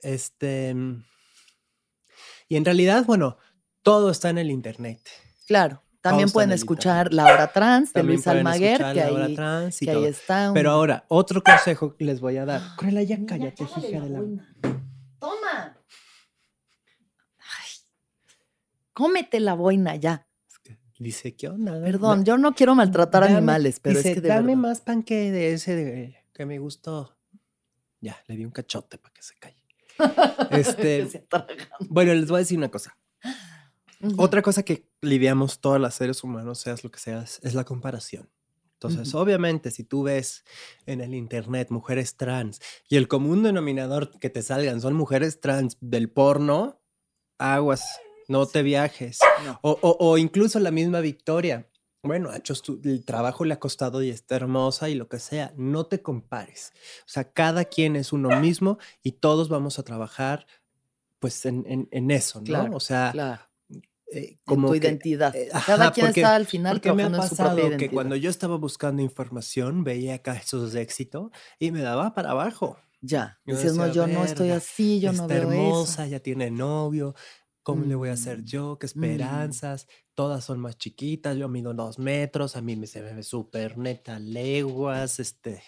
[0.00, 0.74] Este.
[0.74, 1.04] mm,
[2.48, 3.38] Y en realidad, bueno,
[3.82, 5.00] todo está en el internet.
[5.46, 5.82] Claro.
[6.04, 9.80] También pueden escuchar La Hora Trans de También Luis Almaguer, que La Hora ahí, Trans
[9.82, 10.50] y que ahí está.
[10.52, 12.60] Pero ahora, otro consejo que les voy a dar.
[12.76, 14.20] Cruella, ya Niña, cállate, hija de la.
[14.20, 14.54] boina.
[15.18, 15.78] ¡Toma!
[17.38, 17.70] Ay,
[18.92, 20.26] cómete la boina ya.
[20.98, 21.72] Dice, ¿qué onda?
[21.82, 24.60] Perdón, yo no quiero maltratar Dame- animales, pero dice, es que de dame verdad.
[24.60, 27.16] más panque de ese de- que me gustó.
[28.00, 29.64] Ya, le di un cachote para que se calle.
[30.50, 31.26] Este,
[31.88, 32.94] bueno, les voy a decir una cosa.
[34.04, 34.22] Ujú.
[34.22, 38.28] Otra cosa que lidiamos todos los seres humanos, seas lo que seas, es la comparación.
[38.74, 39.22] Entonces, Ujú.
[39.22, 40.44] obviamente, si tú ves
[40.84, 45.78] en el internet mujeres trans y el común denominador que te salgan son mujeres trans
[45.80, 46.80] del porno,
[47.38, 47.82] aguas,
[48.28, 49.20] no te viajes.
[49.44, 49.58] No.
[49.62, 51.68] O, o- o incluso la misma Victoria.
[52.02, 52.52] Bueno, ha hecho
[52.84, 55.54] el trabajo le ha costado y está hermosa y lo que sea.
[55.56, 56.72] No te compares.
[57.00, 60.46] O sea, cada quien es uno mismo y todos vamos a trabajar
[61.18, 62.44] pues en, en- en eso, ¿no?
[62.44, 63.42] Claro, o sea, Claro.
[64.12, 65.34] Eh, Como tu que- identidad.
[65.34, 67.90] eh, Cada ajá, quien porque- está al final Porque me ha su pasado propia que
[67.90, 72.78] cuando yo estaba buscando información veía casos de éxito y me daba para abajo.
[73.00, 73.38] Ya.
[73.44, 76.10] Yo Dices, no, yo no estoy "Verga, así, yo no veo hermosa, eso.
[76.12, 77.14] ya tiene novio.
[77.62, 78.78] ¿Cómo le voy a hacer Mm, yo?
[78.78, 78.88] ¿Qué mm.
[78.88, 79.86] esperanzas?
[80.14, 81.36] Todas son más chiquitas.
[81.36, 82.56] Yo mido dos metros.
[82.56, 85.18] A mí me se me ve súper neta leguas.
[85.20, 85.62] Este,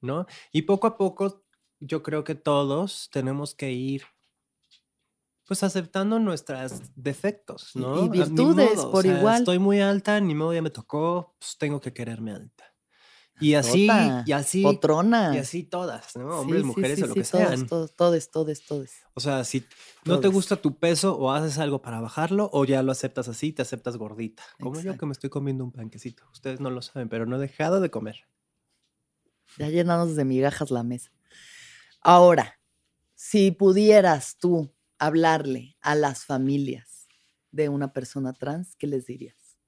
[0.00, 0.26] ¿no?
[0.52, 1.44] Y poco a poco,
[1.80, 4.02] yo creo que todos tenemos que ir,
[5.46, 7.94] pues aceptando nuestros defectos, Y- y ¿no?
[7.94, 9.38] A- ni virtudes modo, o por sea, igual.
[9.42, 12.64] Estoy muy alta, ni modo, ya me tocó, pues tengo que quererme alta.
[13.38, 13.86] Y así,
[14.24, 15.34] y así, Potrona.
[15.34, 16.40] y así todas, ¿no?
[16.40, 17.66] Hombres, sí, mujeres sí, o lo que sean.
[17.66, 18.90] Todos, todos, todos, todos.
[19.12, 19.62] O sea, si
[20.06, 23.52] no te gusta tu peso o haces algo para bajarlo o ya lo aceptas así,
[23.52, 24.42] te aceptas gordita.
[24.58, 26.24] Como yo que me estoy comiendo un panquecito.
[26.32, 28.26] Ustedes no lo saben, pero no he dejado de comer.
[29.58, 31.10] Ya llenamos de migajas la mesa.
[32.00, 32.58] Ahora,
[33.14, 37.08] si pudieras tú hablarle a las familias
[37.50, 39.58] de una persona trans, ¿qué les dirías?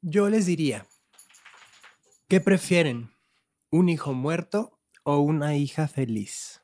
[0.00, 0.86] Yo les diría,
[2.28, 3.10] ¿qué prefieren?
[3.70, 6.62] ¿Un hijo muerto o una hija feliz?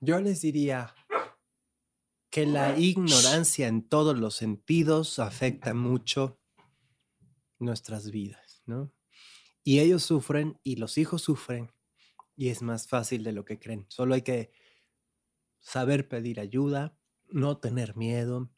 [0.00, 0.94] Yo les diría
[2.30, 6.40] que la ignorancia en todos los sentidos afecta mucho
[7.58, 8.92] nuestras vidas, ¿no?
[9.62, 11.72] Y ellos sufren y los hijos sufren
[12.36, 13.86] y es más fácil de lo que creen.
[13.88, 14.52] Solo hay que
[15.58, 16.96] saber pedir ayuda,
[17.28, 18.50] no tener miedo,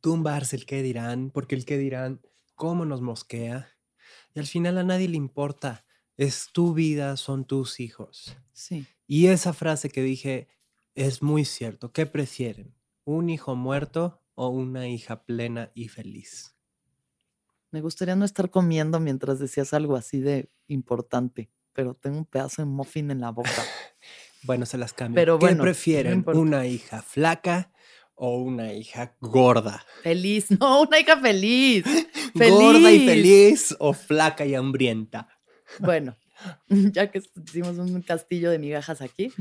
[0.00, 2.20] tumbarse el que dirán, porque el que dirán,
[2.54, 3.70] cómo nos mosquea.
[4.34, 5.84] Y al final a nadie le importa.
[6.16, 8.36] Es tu vida, son tus hijos.
[8.52, 8.86] Sí.
[9.06, 10.48] Y esa frase que dije
[10.94, 11.92] es muy cierto.
[11.92, 12.74] ¿Qué prefieren?
[13.04, 16.54] ¿Un hijo muerto o una hija plena y feliz?
[17.70, 22.62] Me gustaría no estar comiendo mientras decías algo así de importante, pero tengo un pedazo
[22.62, 23.50] de muffin en la boca.
[24.46, 25.14] Bueno, se las cambio.
[25.14, 26.22] Pero ¿Qué bueno, prefieren?
[26.26, 27.72] ¿Una hija flaca
[28.14, 29.82] o una hija gorda?
[30.02, 31.84] Feliz, no, una hija feliz.
[32.34, 33.06] ¿Gorda y ¡Feliz!
[33.06, 35.28] feliz o flaca y hambrienta?
[35.78, 36.18] Bueno,
[36.68, 39.32] ya que hicimos un castillo de migajas aquí,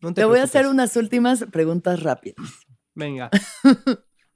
[0.00, 2.46] No te voy a hacer unas últimas preguntas rápidas.
[2.94, 3.28] Venga.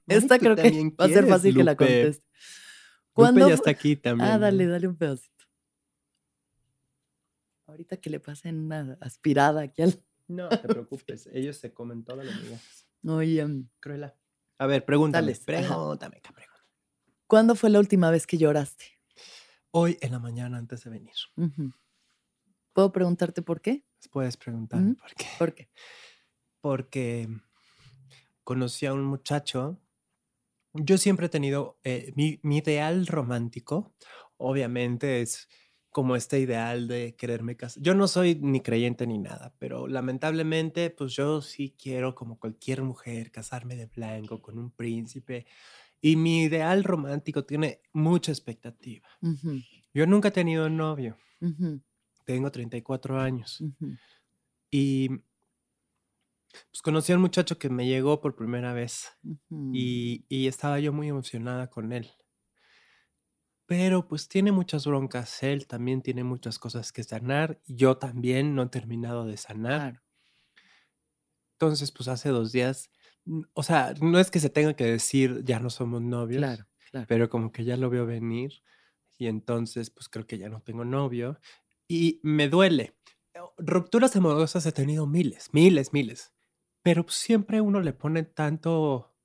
[0.07, 2.25] Esta Ay, creo que va a ser fácil que la conteste.
[2.25, 2.27] Lupe
[3.13, 4.29] ¿Cuándo ya está aquí también.
[4.29, 5.36] Ah, dale, dale un pedacito.
[7.67, 10.01] Ahorita que le pasen una aspirada aquí al...
[10.27, 12.87] No te preocupes, ellos se comen todas las migajas.
[13.05, 14.17] Oye, mm, Cruela.
[14.57, 14.85] A ver, ajá.
[14.85, 15.33] Pregúntame,
[16.21, 16.47] ¿qué pregunta?
[17.27, 18.85] ¿cuándo fue la última vez que lloraste?
[19.71, 21.13] Hoy en la mañana antes de venir.
[22.73, 23.85] ¿Puedo preguntarte por qué?
[24.11, 25.25] Puedes preguntarme por qué.
[25.37, 25.69] ¿Por qué?
[26.61, 27.27] Porque
[28.43, 29.79] conocí a un muchacho.
[30.73, 33.93] Yo siempre he tenido eh, mi, mi ideal romántico,
[34.37, 35.49] obviamente es
[35.91, 37.81] como este ideal de quererme casar.
[37.83, 42.83] Yo no soy ni creyente ni nada, pero lamentablemente, pues yo sí quiero, como cualquier
[42.83, 45.47] mujer, casarme de blanco con un príncipe.
[46.01, 49.07] Y mi ideal romántico tiene mucha expectativa.
[49.21, 49.61] Ujú,
[49.93, 51.79] Yo nunca he tenido novio, ujú,
[52.25, 53.51] tengo 34 años.
[53.59, 53.97] ujú.
[54.71, 55.09] Y
[56.71, 59.09] pues conocí a un muchacho que me llegó por primera vez
[59.71, 62.11] y, y estaba yo muy emocionada con él.
[63.69, 68.63] Pero pues tiene muchas broncas, él también tiene muchas cosas que sanar, yo también no
[68.63, 70.01] he terminado de sanar.
[71.59, 72.91] Entonces, pues hace dos días,
[73.53, 77.07] o sea, no es que se tenga que decir ya no somos novios, Claro, claro.
[77.07, 78.61] pero como que ya lo veo venir
[79.17, 81.39] y entonces pues creo que ya no tengo novio
[81.87, 82.95] y me duele.
[83.57, 86.33] Rupturas amorosas he tenido miles, miles, miles,
[86.83, 89.16] pero pues, siempre uno le pone tanto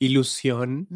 [0.00, 0.92] ilusión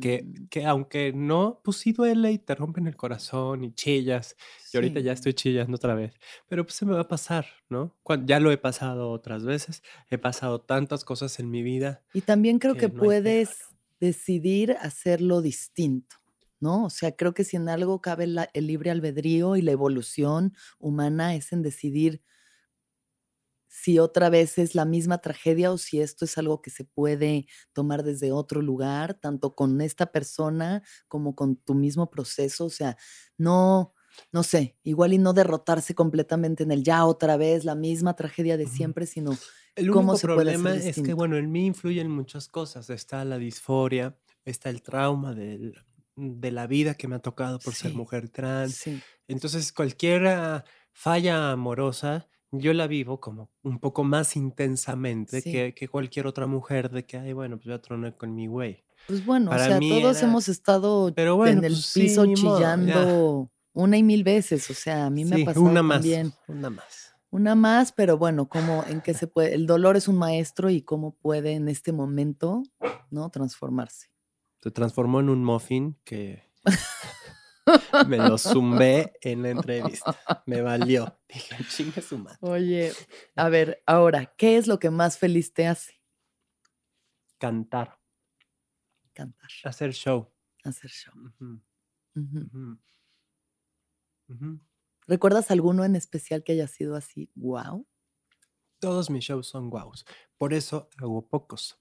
[0.00, 0.48] que, Ujú.
[0.50, 4.36] que aunque no, pues sí duele y te rompen el corazón y chillas.
[4.72, 6.14] Y ahorita ya estoy chillando otra vez.
[6.48, 7.98] Pero pues se me va a pasar, ¿no?
[8.26, 9.82] Ya lo he pasado otras veces.
[10.10, 12.04] He pasado tantas cosas en mi vida.
[12.12, 16.16] Y también creo que que no que puedes decidir hacerlo distinto,
[16.60, 16.84] ¿no?
[16.86, 20.54] O sea, creo que si en algo cabe la- el libre albedrío y la evolución
[20.78, 22.22] humana es en decidir
[23.70, 27.46] si otra vez es la misma tragedia o si esto es algo que se puede
[27.72, 32.64] tomar desde otro lugar, tanto con esta persona como con tu mismo proceso.
[32.66, 32.96] O sea,
[33.38, 33.94] no,
[34.32, 38.56] no sé, igual y no derrotarse completamente en el ya otra vez, la misma tragedia
[38.56, 39.40] de siempre, sino
[39.76, 42.90] El ¿Cómo único puede problema es que, bueno, en mí influyen muchas cosas.
[42.90, 45.74] Está la disforia, está el trauma del-
[46.16, 48.78] de la vida que me ha tocado por ser mujer trans.
[48.78, 49.02] sí.
[49.28, 55.52] Entonces, cualquier falla amorosa, yo la vivo como un poco más intensamente Sí.
[55.52, 58.84] que, que cualquier otra mujer de que, ay, bueno, pues ya troné con mi güey.
[59.06, 62.24] Pues bueno, Para o sea, todos era- hemos estado Pero bueno, en el pues piso
[62.24, 64.68] sí, modo, chillando una y mil veces.
[64.70, 66.32] O sea, a mí me ha pasado una más, también.
[66.48, 67.14] una más.
[67.32, 69.54] Una más, pero bueno, ¿cómo, en qué se puede?
[69.54, 72.64] El dolor es un maestro y cómo puede en este momento,
[73.10, 73.30] ¿no?
[73.30, 74.08] Transformarse.
[74.62, 76.42] Se transformó en un muffin que
[78.08, 80.18] me lo zumbé en la entrevista.
[80.46, 81.18] Me valió.
[81.28, 82.38] Dije, chingue su madre.
[82.40, 82.92] Oye,
[83.36, 86.00] a ver, ahora, ¿qué es lo que más feliz te hace?
[87.38, 87.98] Cantar,
[89.14, 90.30] Cantar, hacer show.
[90.64, 91.14] hacer show.
[95.06, 97.30] ¿Recuerdas alguno en especial que haya sido así?
[97.34, 97.86] Wow.
[98.78, 100.06] Todos mis shows son guaus.
[100.38, 101.78] Por eso hago pocos.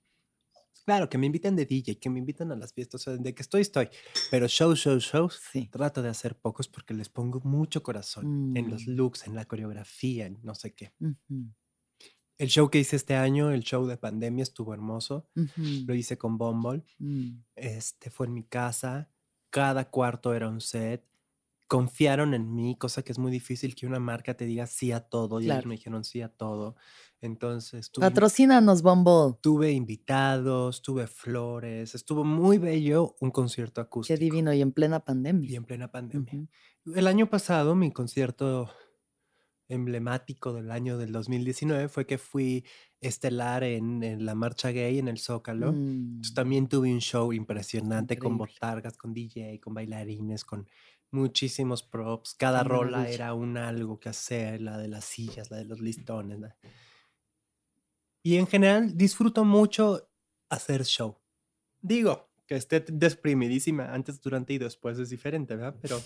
[0.89, 3.35] Claro, que me inviten de DJ, que me invitan a las fiestas, o sea, de
[3.35, 3.89] que estoy, estoy.
[4.31, 5.67] Pero shows, shows, shows, Sí.
[5.67, 8.91] trato de hacer pocos porque les pongo mucho corazón en los Mm.
[8.95, 10.91] looks, en la coreografía, en no sé qué.
[12.39, 15.29] El show que hice este año, el show de pandemia, estuvo hermoso.
[15.85, 16.83] Lo hice con Bumble.
[16.97, 17.29] mm.
[17.55, 19.11] Este fue en mi casa.
[19.51, 21.05] Cada cuarto era un set.
[21.69, 25.01] Confiaron en mí, cosa que es muy difícil que una marca te diga sí a
[25.01, 25.41] todo.
[25.41, 25.67] Y ellos Claro.
[25.67, 26.75] me dijeron sí a todo.
[27.21, 29.37] Entonces tuve, Patrocínanos, Bumble.
[29.41, 31.95] tuve invitados, tuve flores.
[31.95, 34.19] Estuvo muy bello un concierto Qué acústico.
[34.25, 35.49] divino y en plena pandemia.
[35.49, 36.33] Y en plena pandemia.
[36.33, 36.47] Ujú.
[36.95, 38.69] El año pasado, mi concierto
[39.67, 42.65] emblemático del año del 2019 fue que fui
[43.01, 45.67] estelar en, en la marcha gay en el Zócalo.
[45.69, 48.37] Entonces, Mm, también tuve un show impresionante con increíble.
[48.37, 50.67] botargas, con DJ, con bailarines, con
[51.11, 52.33] muchísimos props.
[52.35, 56.39] Cada rola era un algo que hacer, la de las sillas, la de los listones.
[56.39, 56.55] la-
[58.23, 60.09] Y en general disfruto mucho
[60.49, 61.17] hacer show.
[61.81, 65.75] Digo, que esté desprimidísima antes, durante y después es diferente, ¿verdad?
[65.81, 66.01] Pero,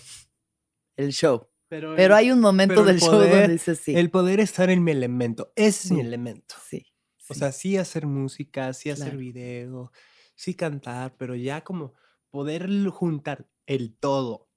[0.96, 1.48] El show.
[1.68, 3.96] pero, hay un momento del show donde dices sí.
[3.96, 6.06] el poder estar en mi elemento, ese es mi Mm.
[6.06, 6.54] elemento.
[6.64, 6.86] Sí.
[7.28, 7.40] O sí.
[7.40, 9.90] sea, sí hacer música, sí hacer video,
[10.36, 11.94] sí cantar, pero ya como
[12.30, 14.48] poder juntar el todo,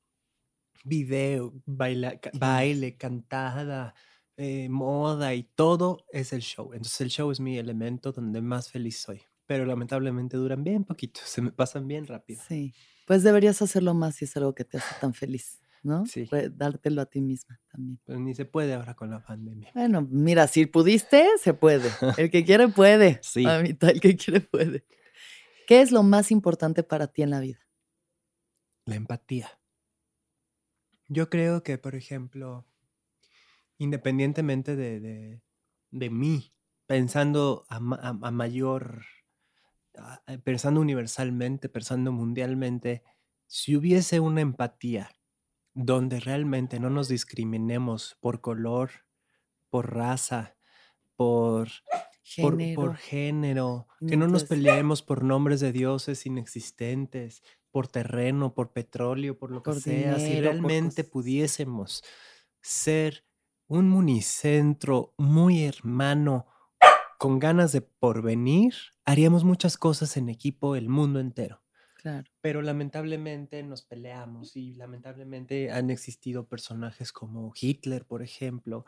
[0.83, 3.93] video, baila- baile, cantada,
[4.37, 6.73] eh, moda y todo es el show.
[6.73, 9.21] Entonces el show es mi elemento donde más feliz soy.
[9.45, 12.41] Pero lamentablemente duran bien poquito, se me pasan bien rápido.
[12.47, 12.73] Sí.
[13.05, 16.05] Pues deberías hacerlo más si es algo que te hace tan feliz, ¿no?
[16.05, 16.29] Sí.
[16.51, 17.99] Dártelo a ti misma también.
[18.03, 19.71] Pero ni se puede ahora con la pandemia.
[19.73, 21.89] Bueno, mira, si pudiste, se puede.
[22.17, 23.19] El que quiere puede.
[23.23, 23.43] Sí.
[23.43, 24.85] Mamita, el que quiere puede.
[25.67, 27.59] ¿Qué es lo más importante para ti en la vida?
[28.85, 29.49] La empatía.
[31.09, 32.65] Yo creo que, por ejemplo,
[33.77, 35.41] independientemente de, de,
[35.91, 36.53] de mí,
[36.85, 39.05] pensando a, a- a mayor,
[39.97, 43.03] a- pensando universalmente, pensando mundialmente,
[43.47, 45.11] si hubiese una empatía
[45.73, 48.91] donde realmente no nos discriminemos por color,
[49.69, 50.57] por raza,
[51.15, 51.69] por,
[52.35, 52.75] por, Género.
[52.75, 57.43] por género, No que no nos peleemos por nombres de dioses inexistentes,
[57.77, 62.03] por terreno, por petróleo, por lo que sea, si dinero, realmente pudiésemos
[62.59, 63.23] ser
[63.67, 66.47] un municentro muy hermano,
[67.19, 68.73] con ganas de porvenir,
[69.05, 71.61] haríamos muchas cosas en equipo el mundo entero.
[72.07, 72.29] Claro.
[72.41, 78.85] Pero lamentablemente nos peleamos y lamentablemente han existido personajes como Hitler, por ejemplo,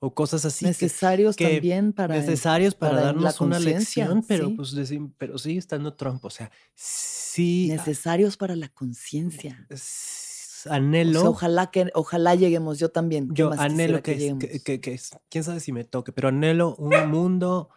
[0.00, 2.16] o cosas así que- Necesarios que también para.
[2.16, 4.54] necesarios para, para darnos una lección, pero sí.
[4.56, 4.74] pues
[5.16, 9.64] pero sigue estando Trump, o sea, sí a- necesarios para la conciencia.
[9.70, 10.24] s-
[10.58, 13.28] O sea, anhelo, ojalá que, ojalá lleguemos, yo también.
[13.28, 16.74] ¿qué yo más anhelo que, que, que- que quién sabe si me toque, pero anhelo
[16.76, 17.68] un mundo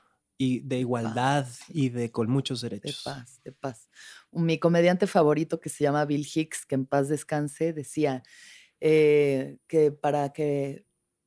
[0.42, 3.02] y de igualdad y de con muchos De derechos.
[3.04, 3.90] paz, de paz.
[4.32, 8.24] Mi comediante favorito que se llama Bill Hicks, que en paz descanse, decía
[8.82, 10.86] eh, que para que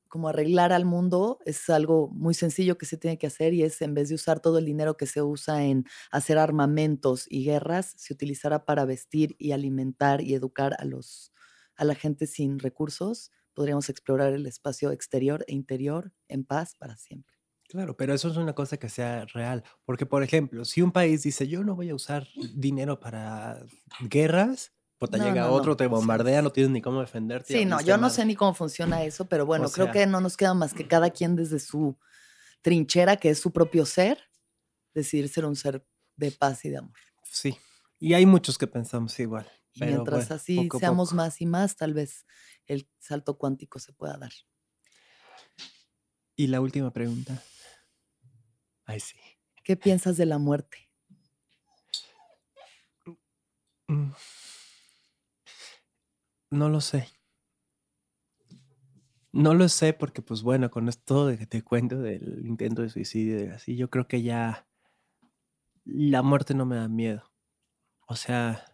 [0.08, 3.82] como arreglar al mundo es algo muy sencillo que se tiene que hacer y es
[3.82, 7.94] en vez de usar todo el dinero que se usa en hacer armamentos y guerras,
[7.96, 11.32] se utilizará para vestir y alimentar y educar a los
[11.76, 16.96] a la gente sin recursos, podríamos explorar el espacio exterior e interior en paz para
[16.96, 17.41] siempre.
[17.72, 21.22] Claro, pero eso es una cosa que sea real, porque por ejemplo, si un país
[21.22, 23.64] dice yo no voy a usar dinero para
[23.98, 27.54] guerras, puta, No, llega no, otro, no, te bombardea, no tienes ni cómo defenderte.
[27.54, 30.20] Sí, no, yo no sé ni cómo funciona eso, pero bueno, creo sea- que no
[30.20, 31.96] nos queda más que cada quien desde su
[32.60, 34.18] trinchera, que es su propio ser,
[34.92, 35.82] decidir ser un ser
[36.16, 36.92] de paz y de amor.
[37.24, 37.56] Sí,
[37.98, 39.50] y hay muchos que pensamos igual.
[39.72, 41.16] Y pero mientras bueno, así poco seamos poco.
[41.16, 42.26] más y más, tal vez
[42.66, 44.32] el salto cuántico se pueda dar.
[46.36, 47.42] Y la última pregunta.
[48.86, 49.16] Ay, sí.
[49.64, 50.88] ¿Qué piensas de la muerte?
[53.90, 54.12] Mm.
[56.52, 57.08] No lo sé.
[59.32, 62.90] No lo sé porque, pues bueno, con esto de que te cuento del intento de
[62.90, 64.66] suicidio y así, yo creo que ya
[65.84, 67.22] la muerte no me da miedo.
[68.08, 68.64] O sea,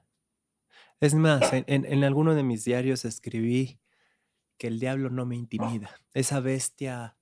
[1.01, 3.81] es más, en, en- en alguno de mis diarios escribí
[4.59, 5.91] que el diablo no me intimida.
[6.15, 7.19] Esa bestia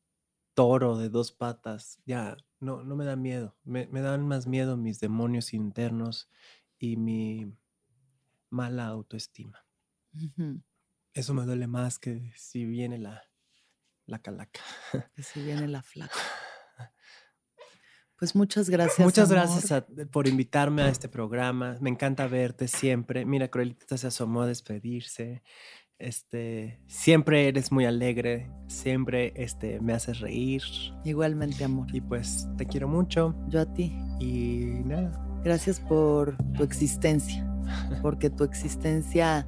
[0.54, 2.00] toro de dos patas.
[2.06, 3.56] Ya, no, no me da miedo.
[3.64, 6.28] Me, me dan más miedo mis demonios internos
[6.78, 7.52] y mi
[8.50, 9.64] mala autoestima.
[11.12, 13.22] Eso me duele más que si viene la,
[14.06, 14.60] la calaca.
[15.14, 16.14] Que si viene la flaca.
[18.18, 19.00] Pues muchas gracias.
[19.04, 19.42] Muchas amor.
[19.44, 21.76] gracias a- por invitarme a este programa.
[21.82, 23.26] Me encanta verte siempre.
[23.26, 25.42] Mira, Cruelita se asomó a despedirse.
[25.98, 30.60] Este, siempre eres muy alegre, siempre este, me haces reír
[31.04, 31.86] Igualmente, amor.
[31.94, 33.96] y pues te quiero mucho Yo a ti.
[34.20, 35.10] y nada.
[35.42, 37.44] Gracias por tu existencia.
[38.02, 39.46] Porque tu existencia,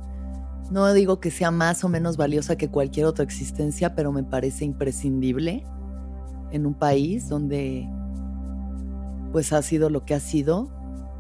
[0.71, 4.65] no digo que sea más o menos valiosa que cualquier otra existencia, pero me parece
[4.65, 5.65] imprescindible
[6.51, 7.87] en un país donde
[9.33, 10.71] pues ha sido lo que ha sido.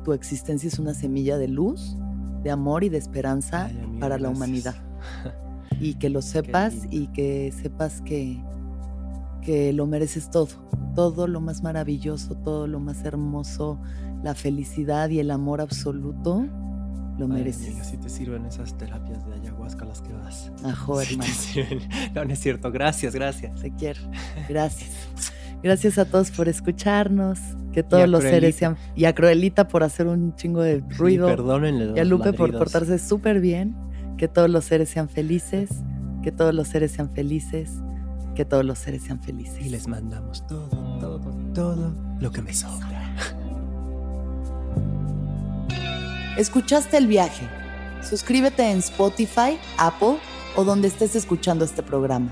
[0.05, 1.97] Tu existencia es una semilla de luz,
[2.43, 4.37] de amor y de esperanza Ay, para la gracias.
[4.37, 4.75] humanidad.
[5.81, 8.43] Y que lo sepas y que sepas que,
[9.43, 10.49] que lo mereces todo.
[10.97, 13.79] Todo lo más maravilloso, todo lo más hermoso,
[14.25, 16.47] la felicidad y el amor absoluto,
[17.17, 17.69] lo Ay, mereces.
[17.69, 20.51] amiga, si te sirven esas terapias de ayahuasca las que vas.
[20.65, 21.31] Ajo, hermano.
[22.15, 22.73] No, no es cierto.
[22.73, 23.61] Gracias, gracias.
[23.61, 24.01] Te quiero.
[24.49, 24.91] Gracias.
[25.63, 27.39] Gracias a todos por escucharnos.
[27.73, 28.77] Que todos los seres sean.
[28.97, 31.29] Y a Cruelita por hacer un chingo de ruido.
[31.29, 33.77] Y perdónenle y a Lupe por portarse súper bien.
[34.19, 35.71] Que todos los seres sean felices.
[36.23, 37.71] Que todos los seres sean felices.
[38.35, 39.65] Que todos los seres sean felices.
[39.65, 40.69] Y les mandamos todo,
[40.99, 41.21] todo,
[41.55, 43.15] todo lo que me sobra.
[46.37, 47.49] ¿Escuchaste el viaje?
[48.03, 50.19] Suscríbete en Spotify, Apple
[50.57, 52.31] o donde estés escuchando este programa.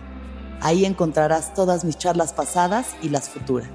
[0.61, 3.71] Ahí encontrarás todas mis charlas pasadas y las futuras.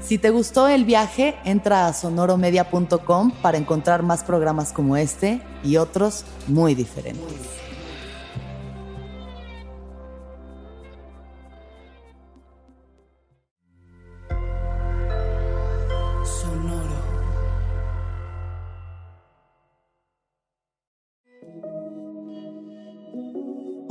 [0.00, 5.76] Si te gustó el viaje, entra a sonoromedia.com para encontrar más programas como este y
[5.76, 7.60] otros muy diferentes.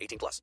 [0.00, 0.42] 18 plus.